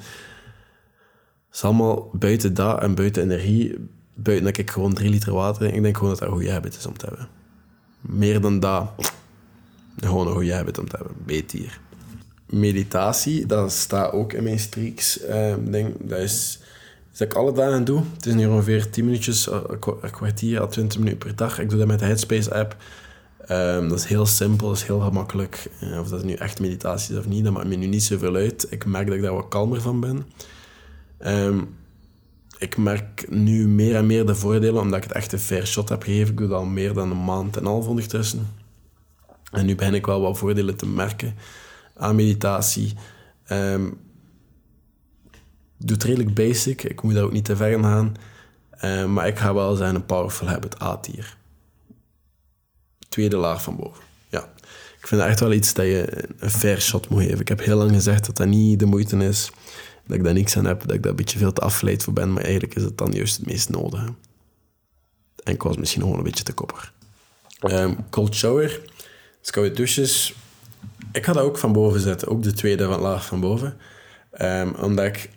is 1.53 1.63
allemaal 1.63 2.09
buiten 2.13 2.53
dat 2.53 2.81
en 2.81 2.95
buiten 2.95 3.23
energie. 3.23 3.89
Buiten 4.13 4.45
dat 4.45 4.57
ik 4.57 4.71
gewoon 4.71 4.93
drie 4.93 5.09
liter 5.09 5.33
water 5.33 5.59
drink. 5.59 5.75
Ik 5.75 5.83
denk 5.83 5.97
gewoon 5.97 6.09
dat 6.09 6.19
dat 6.19 6.27
een 6.27 6.35
goede 6.35 6.51
habit 6.51 6.77
is 6.77 6.85
om 6.85 6.97
te 6.97 7.05
hebben. 7.05 7.27
Meer 8.01 8.41
dan 8.41 8.59
dat... 8.59 9.13
Gewoon 9.99 10.27
een 10.27 10.33
goede 10.33 10.53
habit 10.53 10.77
om 10.77 10.89
te 10.89 10.95
hebben. 10.95 11.15
Beter 11.25 11.79
meditatie, 12.49 13.45
dat 13.45 13.71
staat 13.71 14.11
ook 14.11 14.33
in 14.33 14.43
mijn 14.43 14.59
streaks. 14.59 15.21
Uh, 15.21 15.53
ding. 15.59 15.95
Dat 15.99 16.19
is 16.19 16.59
dat 17.11 17.27
ik 17.27 17.33
alle 17.33 17.53
dagen 17.53 17.83
doe. 17.83 18.03
Het 18.13 18.25
is 18.25 18.33
nu 18.33 18.47
ongeveer 18.47 18.89
10 18.89 19.05
minuutjes, 19.05 19.49
eh, 19.49 19.59
een 20.01 20.11
kwartier 20.11 20.61
à 20.61 20.67
20 20.67 20.99
minuten 20.99 21.19
per 21.19 21.35
dag. 21.35 21.59
Ik 21.59 21.69
doe 21.69 21.77
dat 21.77 21.87
met 21.87 21.99
de 21.99 22.05
Headspace 22.05 22.53
app. 22.53 22.75
Um, 23.51 23.89
dat 23.89 23.97
is 23.97 24.05
heel 24.05 24.25
simpel, 24.25 24.67
dat 24.67 24.77
is 24.77 24.83
heel 24.83 24.99
gemakkelijk. 24.99 25.69
Uh, 25.83 25.99
of 25.99 26.09
dat 26.09 26.23
nu 26.23 26.33
echt 26.33 26.59
meditatie 26.59 27.13
is 27.13 27.19
of 27.19 27.27
niet, 27.27 27.43
dat 27.43 27.53
maakt 27.53 27.67
me 27.67 27.75
nu 27.75 27.85
niet 27.85 28.03
zoveel 28.03 28.35
uit. 28.35 28.67
Ik 28.69 28.85
merk 28.85 29.07
dat 29.07 29.15
ik 29.15 29.21
daar 29.21 29.33
wat 29.33 29.47
kalmer 29.47 29.81
van 29.81 29.99
ben. 29.99 30.25
Um, 31.19 31.77
ik 32.57 32.77
merk 32.77 33.25
nu 33.29 33.67
meer 33.67 33.95
en 33.95 34.05
meer 34.05 34.25
de 34.25 34.35
voordelen, 34.35 34.81
omdat 34.81 34.97
ik 34.97 35.03
het 35.03 35.13
echt 35.13 35.33
een 35.33 35.39
fair 35.39 35.67
shot 35.67 35.89
heb 35.89 36.03
gegeven. 36.03 36.31
Ik 36.31 36.37
doe 36.37 36.47
dat 36.47 36.57
al 36.57 36.65
meer 36.65 36.93
dan 36.93 37.11
een 37.11 37.23
maand 37.23 37.57
en 37.57 37.61
een 37.61 37.71
half 37.71 37.87
ondertussen. 37.87 38.47
En 39.51 39.65
nu 39.65 39.75
begin 39.75 39.93
ik 39.93 40.05
wel 40.05 40.21
wat 40.21 40.37
voordelen 40.37 40.77
te 40.77 40.87
merken 40.87 41.35
aan 41.95 42.15
meditatie. 42.15 42.93
Um, 43.51 43.97
doe 45.77 45.95
het 45.95 46.03
redelijk 46.03 46.33
basic. 46.33 46.83
Ik 46.83 47.01
moet 47.01 47.13
daar 47.13 47.23
ook 47.23 47.31
niet 47.31 47.45
te 47.45 47.55
ver 47.55 47.71
in 47.71 47.83
gaan. 47.83 48.13
Maar 49.07 49.27
ik 49.27 49.39
ga 49.39 49.53
wel 49.53 49.75
zijn 49.75 49.95
een 49.95 50.05
powerful 50.05 50.47
habit 50.47 50.81
A-tier. 50.81 51.37
Tweede 53.09 53.37
laag 53.37 53.63
van 53.63 53.75
boven. 53.75 54.03
Ja. 54.29 54.49
Ik 54.99 55.07
vind 55.07 55.21
echt 55.21 55.39
wel 55.39 55.53
iets 55.53 55.73
dat 55.73 55.85
je 55.85 56.27
een 56.39 56.49
fair 56.49 56.81
shot 56.81 57.09
moet 57.09 57.21
geven. 57.21 57.39
Ik 57.39 57.47
heb 57.47 57.63
heel 57.63 57.77
lang 57.77 57.91
gezegd 57.91 58.25
dat 58.25 58.37
dat 58.37 58.47
niet 58.47 58.79
de 58.79 58.85
moeite 58.85 59.17
is. 59.17 59.51
Dat 60.07 60.17
ik 60.17 60.23
daar 60.23 60.33
niks 60.33 60.57
aan 60.57 60.65
heb. 60.65 60.81
Dat 60.81 60.95
ik 60.95 61.01
daar 61.01 61.11
een 61.11 61.17
beetje 61.17 61.37
veel 61.37 61.53
te 61.53 61.61
afgeleid 61.61 62.03
voor 62.03 62.13
ben. 62.13 62.33
Maar 62.33 62.43
eigenlijk 62.43 62.75
is 62.75 62.83
het 62.83 62.97
dan 62.97 63.11
juist 63.11 63.37
het 63.37 63.45
meest 63.45 63.69
nodig. 63.69 64.03
En 65.43 65.53
ik 65.53 65.63
was 65.63 65.77
misschien 65.77 66.01
gewoon 66.01 66.17
een 66.17 66.23
beetje 66.23 66.43
te 66.43 66.53
kopper. 66.53 66.91
Um, 67.59 68.09
cold 68.09 68.35
shower. 68.35 68.81
Dus 69.41 69.73
douches 69.73 70.33
ik 71.11 71.25
ga 71.25 71.33
dat 71.33 71.43
ook 71.43 71.57
van 71.57 71.73
boven 71.73 71.99
zetten, 71.99 72.27
ook 72.27 72.43
de 72.43 72.53
tweede 72.53 72.85
van 72.85 72.99
laag 72.99 73.25
van 73.25 73.39
boven. 73.39 73.77
Um, 74.41 74.75
omdat 74.75 75.05
ik 75.05 75.29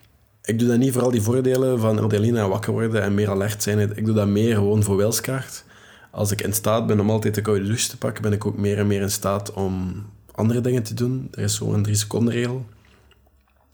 ik 0.45 0.59
doe 0.59 0.69
dat 0.69 0.79
niet 0.79 0.93
voor 0.93 1.03
al 1.03 1.11
die 1.11 1.23
voordelen 1.23 1.81
van 1.81 1.99
adrenaline 1.99 2.39
en 2.39 2.49
wakker 2.49 2.73
worden 2.73 3.03
en 3.03 3.15
meer 3.15 3.31
alert 3.31 3.63
zijn. 3.63 3.97
Ik 3.97 4.05
doe 4.05 4.15
dat 4.15 4.27
meer 4.27 4.55
gewoon 4.55 4.83
voor 4.83 4.97
wilskracht. 4.97 5.65
Als 6.13 6.31
ik 6.31 6.41
in 6.41 6.53
staat 6.53 6.87
ben 6.87 7.01
om 7.01 7.11
altijd 7.11 7.35
de 7.35 7.41
koude 7.41 7.65
douche 7.65 7.89
te 7.89 7.99
pakken, 7.99 8.23
ben 8.23 8.33
ik 8.33 8.47
ook 8.47 8.57
meer 8.57 8.79
en 8.79 8.87
meer 8.87 9.01
in 9.01 9.11
staat 9.11 9.53
om 9.53 10.05
andere 10.33 10.61
dingen 10.61 10.83
te 10.83 10.95
doen. 10.95 11.29
Er 11.31 11.43
is 11.43 11.55
zo'n 11.55 11.83
drie 11.83 11.95
seconden 11.95 12.35
regel. 12.35 12.67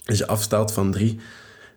Als 0.05 0.19
je 0.19 0.27
afstelt 0.27 0.73
van 0.73 0.93
drie 0.93 1.19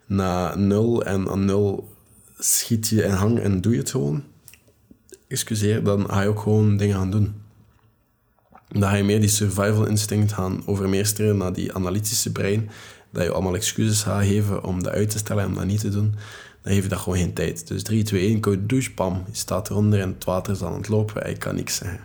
naar 0.05 0.59
nul 0.59 1.03
en 1.05 1.29
aan 1.29 1.45
nul 1.45 1.95
schiet 2.37 2.87
je 2.87 3.03
en 3.03 3.13
hang 3.13 3.39
en 3.39 3.61
doe 3.61 3.71
je 3.71 3.77
het 3.77 3.89
gewoon. 3.89 4.23
Excuseer, 5.27 5.83
dan 5.83 6.09
ga 6.09 6.21
je 6.21 6.27
ook 6.27 6.39
gewoon 6.39 6.77
dingen 6.77 6.95
gaan 6.95 7.11
doen. 7.11 7.33
Dan 8.67 8.89
ga 8.89 8.95
je 8.95 9.03
meer 9.03 9.19
die 9.19 9.29
survival 9.29 9.85
instinct 9.85 10.33
gaan 10.33 10.67
overmeesteren 10.67 11.37
naar 11.37 11.53
die 11.53 11.73
analytische 11.73 12.31
brein. 12.31 12.69
Dat 13.11 13.23
je 13.23 13.31
allemaal 13.31 13.55
excuses 13.55 14.03
gaat 14.03 14.23
geven 14.23 14.63
om 14.63 14.83
dat 14.83 14.93
uit 14.93 15.09
te 15.09 15.17
stellen 15.17 15.43
en 15.43 15.49
om 15.49 15.55
dat 15.55 15.65
niet 15.65 15.79
te 15.79 15.89
doen. 15.89 16.15
Dan 16.61 16.73
heeft 16.73 16.89
dat 16.89 16.99
gewoon 16.99 17.17
geen 17.17 17.33
tijd. 17.33 17.67
Dus 17.67 17.83
3, 17.83 18.03
2, 18.03 18.27
1, 18.27 18.39
koude 18.39 18.65
douche, 18.65 18.93
pam. 18.93 19.23
Je 19.27 19.35
staat 19.35 19.69
eronder 19.69 19.99
en 19.99 20.09
het 20.09 20.23
water 20.23 20.53
is 20.53 20.63
aan 20.63 20.73
het 20.73 20.87
lopen 20.87 21.23
en 21.23 21.29
je 21.29 21.37
kan 21.37 21.55
niks 21.55 21.75
zeggen. 21.75 21.99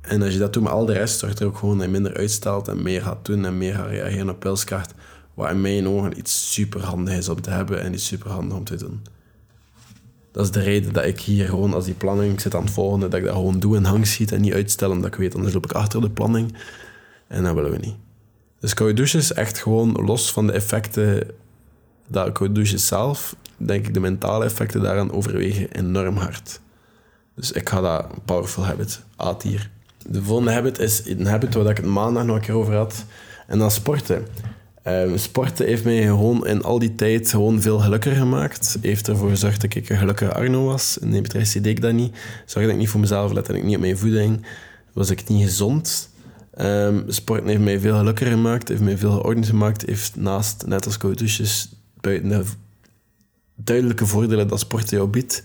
En 0.00 0.22
als 0.22 0.32
je 0.32 0.38
dat 0.38 0.52
doet 0.52 0.62
met 0.62 0.72
al 0.72 0.86
de 0.86 0.92
rest, 0.92 1.18
zorgt 1.18 1.40
er 1.40 1.46
ook 1.46 1.56
gewoon 1.56 1.76
dat 1.76 1.86
je 1.86 1.92
minder 1.92 2.16
uitstelt 2.16 2.68
en 2.68 2.82
meer 2.82 3.02
gaat 3.02 3.24
doen 3.24 3.44
en 3.44 3.58
meer 3.58 3.74
gaat 3.74 3.88
reageren 3.88 4.30
op 4.30 4.40
pilskaart. 4.40 4.94
Wat 5.34 5.50
in 5.50 5.60
mijn 5.60 5.88
ogen 5.88 6.18
iets 6.18 6.52
super 6.52 6.84
handig 6.84 7.16
is 7.16 7.28
om 7.28 7.40
te 7.40 7.50
hebben 7.50 7.80
en 7.80 7.92
iets 7.92 8.06
super 8.06 8.30
handig 8.30 8.56
om 8.56 8.64
te 8.64 8.76
doen. 8.76 9.02
Dat 10.32 10.44
is 10.44 10.50
de 10.50 10.60
reden 10.60 10.92
dat 10.92 11.04
ik 11.04 11.20
hier 11.20 11.48
gewoon 11.48 11.74
als 11.74 11.84
die 11.84 11.94
planning 11.94 12.40
zit 12.40 12.54
aan 12.54 12.64
het 12.64 12.72
volgen, 12.72 13.00
dat 13.00 13.14
ik 13.14 13.24
dat 13.24 13.34
gewoon 13.34 13.60
doe 13.60 13.76
en 13.76 13.84
hang 13.84 14.06
schiet 14.06 14.32
en 14.32 14.40
niet 14.40 14.52
uitstellen, 14.52 14.94
omdat 14.96 15.12
ik 15.12 15.18
weet, 15.18 15.34
anders 15.34 15.54
loop 15.54 15.64
ik 15.64 15.72
achter 15.72 16.00
de 16.00 16.10
planning. 16.10 16.56
En 17.26 17.42
dat 17.42 17.54
willen 17.54 17.70
we 17.70 17.78
niet. 17.78 17.96
Dus 18.60 18.74
koude 18.74 18.94
douche 18.94 19.18
is 19.18 19.32
echt 19.32 19.58
gewoon 19.58 19.92
los 19.92 20.32
van 20.32 20.46
de 20.46 20.52
effecten 20.52 21.26
dat 22.10 22.26
douche 22.52 22.78
zelf, 22.78 23.36
denk 23.56 23.86
ik 23.86 23.94
de 23.94 24.00
mentale 24.00 24.44
effecten 24.44 24.82
daaraan 24.82 25.12
overwegen 25.12 25.70
enorm 25.70 26.16
hard. 26.16 26.60
Dus 27.34 27.52
ik 27.52 27.68
ga 27.68 27.80
dat 27.80 28.24
powerful 28.24 28.64
habit, 28.64 29.00
A-tier. 29.22 29.70
De 30.06 30.22
volgende 30.22 30.52
habit 30.52 30.78
is 30.78 31.06
een 31.06 31.26
habit 31.26 31.54
waar 31.54 31.70
ik 31.70 31.76
het 31.76 31.86
maandag 31.86 32.24
nog 32.24 32.36
een 32.36 32.42
keer 32.42 32.54
over 32.54 32.74
had. 32.74 33.04
En 33.46 33.60
is 33.60 33.74
sporten. 33.74 34.26
Um, 34.84 35.18
sporten 35.18 35.66
heeft 35.66 35.84
mij 35.84 36.02
gewoon 36.02 36.46
in 36.46 36.62
al 36.62 36.78
die 36.78 36.94
tijd 36.94 37.30
gewoon 37.30 37.60
veel 37.60 37.78
gelukkiger 37.78 38.18
gemaakt. 38.18 38.78
Heeft 38.80 39.08
ervoor 39.08 39.28
gezorgd 39.28 39.60
dat 39.60 39.74
ik 39.74 39.88
een 39.88 39.96
gelukkige 39.96 40.34
Arno 40.34 40.64
was. 40.64 40.98
In 40.98 41.10
de 41.10 41.20
deed 41.60 41.66
ik 41.66 41.80
dat 41.80 41.92
niet. 41.92 42.16
Zorgde 42.46 42.72
ik 42.72 42.78
niet 42.78 42.88
voor 42.88 43.00
mezelf, 43.00 43.32
lette 43.32 43.56
ik 43.56 43.64
niet 43.64 43.74
op 43.74 43.80
mijn 43.80 43.98
voeding. 43.98 44.46
Was 44.92 45.10
ik 45.10 45.28
niet 45.28 45.44
gezond. 45.44 46.10
Um, 46.60 47.04
sporten 47.06 47.46
heeft 47.46 47.60
mij 47.60 47.80
veel 47.80 47.96
gelukkiger 47.96 48.32
gemaakt. 48.32 48.68
Heeft 48.68 48.80
mij 48.80 48.98
veel 48.98 49.12
geordend 49.12 49.46
gemaakt. 49.46 49.86
Heeft 49.86 50.16
naast, 50.16 50.66
net 50.66 50.86
als 50.86 50.96
koude 50.96 51.18
douches, 51.18 51.68
buiten 52.00 52.28
de 52.28 52.44
duidelijke 53.54 54.06
voordelen 54.06 54.48
dat 54.48 54.60
sporten 54.60 54.96
jou 54.96 55.08
biedt, 55.08 55.42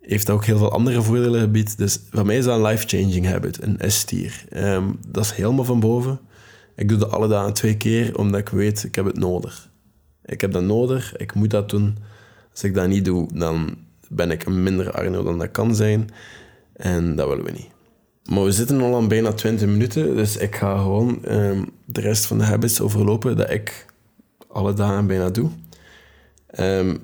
heeft 0.00 0.30
ook 0.30 0.44
heel 0.44 0.58
veel 0.58 0.72
andere 0.72 1.02
voordelen 1.02 1.40
gebied. 1.40 1.78
Dus 1.78 2.00
voor 2.10 2.26
mij 2.26 2.36
is 2.36 2.44
dat 2.44 2.56
een 2.56 2.66
life-changing 2.66 3.26
habit, 3.26 3.62
een 3.62 3.90
S-tier. 3.90 4.44
Ehm, 4.48 4.84
dat 5.08 5.24
is 5.24 5.32
helemaal 5.32 5.64
van 5.64 5.80
boven. 5.80 6.20
Ik 6.76 6.88
doe 6.88 6.98
dat 6.98 7.10
alle 7.10 7.28
dagen 7.28 7.52
twee 7.52 7.76
keer, 7.76 8.18
omdat 8.18 8.40
ik 8.40 8.48
weet, 8.48 8.84
ik 8.84 8.94
heb 8.94 9.04
het 9.04 9.18
nodig. 9.18 9.70
Ik 10.24 10.40
heb 10.40 10.52
dat 10.52 10.62
nodig, 10.62 11.16
ik 11.16 11.34
moet 11.34 11.50
dat 11.50 11.70
doen. 11.70 11.96
Als 12.50 12.64
ik 12.64 12.74
dat 12.74 12.88
niet 12.88 13.04
doe, 13.04 13.28
dan 13.34 13.76
ben 14.08 14.30
ik 14.30 14.44
een 14.44 14.62
minder 14.62 14.92
Arno 14.92 15.22
dan 15.22 15.38
dat 15.38 15.50
kan 15.50 15.74
zijn. 15.74 16.08
En 16.72 17.16
dat 17.16 17.28
willen 17.28 17.44
we 17.44 17.50
niet. 17.50 17.68
Maar 18.24 18.44
we 18.44 18.52
zitten 18.52 18.80
al 18.80 18.96
aan 18.96 19.08
bijna 19.08 19.32
20 19.32 19.68
minuten, 19.68 20.16
dus 20.16 20.36
ik 20.36 20.56
ga 20.56 20.78
gewoon 20.78 21.24
ehm, 21.24 21.62
de 21.84 22.00
rest 22.00 22.26
van 22.26 22.38
de 22.38 22.44
habits 22.44 22.80
overlopen 22.80 23.36
dat 23.36 23.50
ik 23.50 23.86
alle 24.54 24.74
dagen 24.74 25.06
bijna 25.06 25.30
doe. 25.30 25.50
Um, 26.58 27.00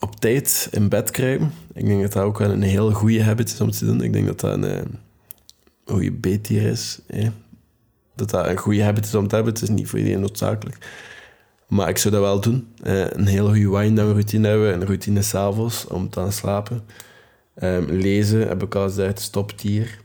op 0.00 0.20
tijd 0.20 0.68
in 0.70 0.88
bed 0.88 1.10
kruipen. 1.10 1.52
Ik 1.72 1.86
denk 1.86 2.02
dat 2.02 2.12
dat 2.12 2.22
ook 2.22 2.38
wel 2.38 2.50
een 2.50 2.62
heel 2.62 2.90
goede 2.92 3.22
habit 3.22 3.52
is 3.52 3.60
om 3.60 3.70
te 3.70 3.84
doen. 3.84 4.02
Ik 4.02 4.12
denk 4.12 4.26
dat 4.26 4.40
dat 4.40 4.52
een, 4.52 4.64
eh, 4.64 4.82
goede 5.84 6.12
beetier 6.12 6.62
is. 6.62 7.00
Dat 8.14 8.30
dat 8.30 8.46
een 8.46 8.56
goede 8.56 8.84
habit 8.84 9.04
is 9.04 9.14
om 9.14 9.28
te 9.28 9.34
hebben. 9.34 9.52
Het 9.52 9.62
is 9.62 9.68
niet 9.68 9.88
voor 9.88 9.98
iedereen 9.98 10.20
noodzakelijk. 10.20 10.76
Maar 11.68 11.88
ik 11.88 11.98
zou 11.98 12.14
dat 12.14 12.22
wel 12.22 12.40
doen. 12.40 12.68
Uh, 12.84 13.10
een 13.10 13.26
hele 13.26 13.48
goede 13.48 13.78
wind-down 13.78 14.10
routine 14.10 14.48
hebben. 14.48 14.72
Een 14.72 14.86
routine 14.86 15.22
s'avonds 15.22 15.86
om 15.86 16.10
te 16.10 16.20
gaan 16.20 16.32
slapen. 16.32 16.84
Um, 17.62 17.90
lezen 17.90 18.48
heb 18.48 18.62
ik 18.62 18.74
al 18.74 18.86
gezegd, 18.86 19.20
stoptier. 19.20 19.98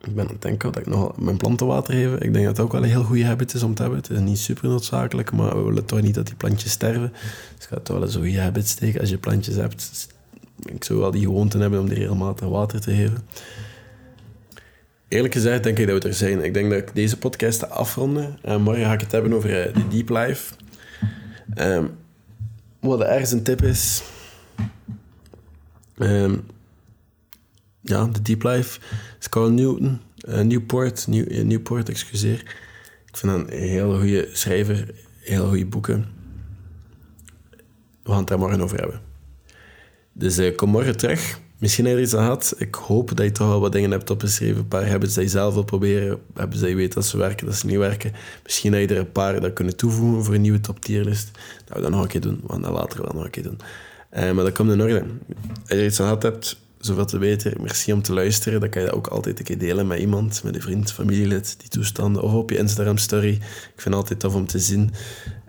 Ik 0.00 0.14
ben 0.14 0.24
aan 0.24 0.32
het 0.32 0.42
denken 0.42 0.72
dat 0.72 0.80
ik 0.80 0.88
nog 0.88 1.16
mijn 1.18 1.36
planten 1.36 1.66
water 1.66 1.94
geef. 1.94 2.12
Ik 2.12 2.32
denk 2.32 2.44
dat 2.44 2.56
het 2.56 2.60
ook 2.60 2.72
wel 2.72 2.82
een 2.82 2.88
heel 2.88 3.02
goede 3.02 3.24
habit 3.24 3.54
is 3.54 3.62
om 3.62 3.74
te 3.74 3.82
hebben. 3.82 4.00
Het 4.00 4.10
is 4.10 4.18
niet 4.18 4.38
super 4.38 4.68
noodzakelijk, 4.68 5.32
maar 5.32 5.56
we 5.56 5.62
willen 5.62 5.84
toch 5.84 6.00
niet 6.00 6.14
dat 6.14 6.26
die 6.26 6.34
plantjes 6.34 6.72
sterven. 6.72 7.12
Dus 7.12 7.54
het 7.54 7.66
gaat 7.66 7.84
toch 7.84 7.98
wel 7.98 8.06
een 8.06 8.12
goede 8.12 8.40
habit 8.40 8.68
steken 8.68 9.00
als 9.00 9.10
je 9.10 9.18
plantjes 9.18 9.54
hebt. 9.54 10.08
Ik 10.64 10.84
zou 10.84 10.98
wel 10.98 11.10
die 11.10 11.24
gewoonte 11.24 11.58
hebben 11.58 11.80
om 11.80 11.88
die 11.88 11.98
regelmatig 11.98 12.48
water 12.48 12.80
te 12.80 12.94
geven. 12.94 13.18
Eerlijk 15.08 15.34
gezegd 15.34 15.62
denk 15.62 15.78
ik 15.78 15.86
dat 15.86 16.02
we 16.02 16.08
er 16.08 16.14
zijn. 16.14 16.44
Ik 16.44 16.54
denk 16.54 16.70
dat 16.70 16.78
ik 16.78 16.94
deze 16.94 17.18
podcast 17.18 17.70
afronden. 17.70 18.38
En 18.42 18.62
morgen 18.62 18.84
ga 18.84 18.92
ik 18.92 19.00
het 19.00 19.12
hebben 19.12 19.32
over 19.32 19.66
eh, 19.66 19.74
de 19.74 19.88
deep 19.88 20.08
life. 20.08 20.54
Um, 21.56 21.90
wat 22.80 23.00
ergens 23.00 23.32
een 23.32 23.42
tip 23.42 23.62
is... 23.62 24.02
Um, 25.98 26.44
ja, 27.80 28.06
de 28.06 28.22
Deep 28.22 28.42
Life. 28.42 28.80
Carl 29.28 29.50
Newton, 29.50 30.00
uh, 30.28 30.40
Newport, 30.40 31.06
New, 31.06 31.32
uh, 31.32 31.44
Newport, 31.44 31.88
excuseer. 31.88 32.40
Ik 33.06 33.16
vind 33.16 33.32
een 33.32 33.58
hele 33.58 33.98
goede 33.98 34.28
schrijver, 34.32 34.94
hele 35.20 35.46
goede 35.46 35.66
boeken. 35.66 36.06
We 38.02 38.10
gaan 38.10 38.18
het 38.18 38.28
daar 38.28 38.38
morgen 38.38 38.60
over 38.60 38.78
hebben. 38.78 39.00
Dus 40.12 40.38
uh, 40.38 40.56
kom 40.56 40.70
morgen 40.70 40.96
terug. 40.96 41.40
Misschien 41.58 41.84
heb 41.84 41.96
je 41.96 42.02
iets 42.02 42.14
aan 42.14 42.22
gehad. 42.22 42.54
Ik 42.58 42.74
hoop 42.74 43.16
dat 43.16 43.26
je 43.26 43.32
toch 43.32 43.48
wel 43.48 43.60
wat 43.60 43.72
dingen 43.72 43.90
hebt 43.90 44.10
opgeschreven. 44.10 44.56
Een 44.56 44.68
paar 44.68 44.86
hebben 44.86 45.10
ze 45.10 45.28
zelf 45.28 45.54
wil 45.54 45.62
proberen. 45.62 46.18
Hebben 46.34 46.58
ze 46.58 46.74
weet 46.74 46.92
dat 46.92 47.04
ze 47.04 47.16
werken, 47.16 47.46
dat 47.46 47.54
ze 47.54 47.66
niet 47.66 47.76
werken. 47.76 48.12
Misschien 48.42 48.72
dat 48.72 48.80
je 48.80 48.86
er 48.86 48.96
een 48.96 49.12
paar 49.12 49.40
dat 49.40 49.52
kunnen 49.52 49.76
toevoegen 49.76 50.24
voor 50.24 50.34
een 50.34 50.40
nieuwe 50.40 50.60
top 50.60 50.80
tierlist. 50.80 51.30
Dat 51.64 51.76
we 51.76 51.82
dat 51.82 51.90
nog 51.90 52.02
een 52.02 52.08
keer 52.08 52.20
doen. 52.20 52.40
We 52.42 52.52
gaan 52.52 52.62
dat 52.62 52.72
later 52.72 53.02
wel 53.02 53.12
nog 53.14 53.24
een 53.24 53.30
keer 53.30 53.42
doen. 53.42 53.58
maar 54.10 54.44
dat 54.44 54.52
komt 54.52 54.70
in 54.70 54.82
orde. 54.82 55.04
Als 55.62 55.78
je 55.78 55.84
iets 55.84 56.00
aan 56.00 56.06
gehad 56.06 56.22
hebt, 56.22 56.56
zoveel 56.80 57.04
te 57.04 57.18
weten. 57.18 57.62
Merci 57.62 57.92
om 57.92 58.02
te 58.02 58.12
luisteren. 58.12 58.60
Dat 58.60 58.70
kan 58.70 58.82
je 58.82 58.92
ook 58.92 59.06
altijd 59.06 59.38
een 59.38 59.44
keer 59.44 59.58
delen 59.58 59.86
met 59.86 59.98
iemand, 59.98 60.42
met 60.44 60.54
een 60.54 60.62
vriend, 60.62 60.92
familielid, 60.92 61.54
die 61.58 61.68
toestanden. 61.68 62.22
Of 62.22 62.32
op 62.32 62.50
je 62.50 62.56
Instagram-story. 62.56 63.32
Ik 63.32 63.40
vind 63.76 63.84
het 63.84 63.94
altijd 63.94 64.20
tof 64.20 64.34
om 64.34 64.46
te 64.46 64.58
zien. 64.58 64.90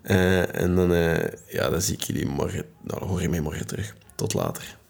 Uh, 0.03 0.55
en 0.55 0.75
dan, 0.75 0.91
uh, 0.91 1.23
ja, 1.47 1.69
dan 1.69 1.81
zie 1.81 1.93
ik 1.93 2.01
jullie 2.01 2.25
morgen. 2.25 2.65
Nou, 2.83 3.05
hoor 3.05 3.21
je 3.21 3.29
mij 3.29 3.41
morgen 3.41 3.67
terug. 3.67 3.95
Tot 4.15 4.33
later. 4.33 4.80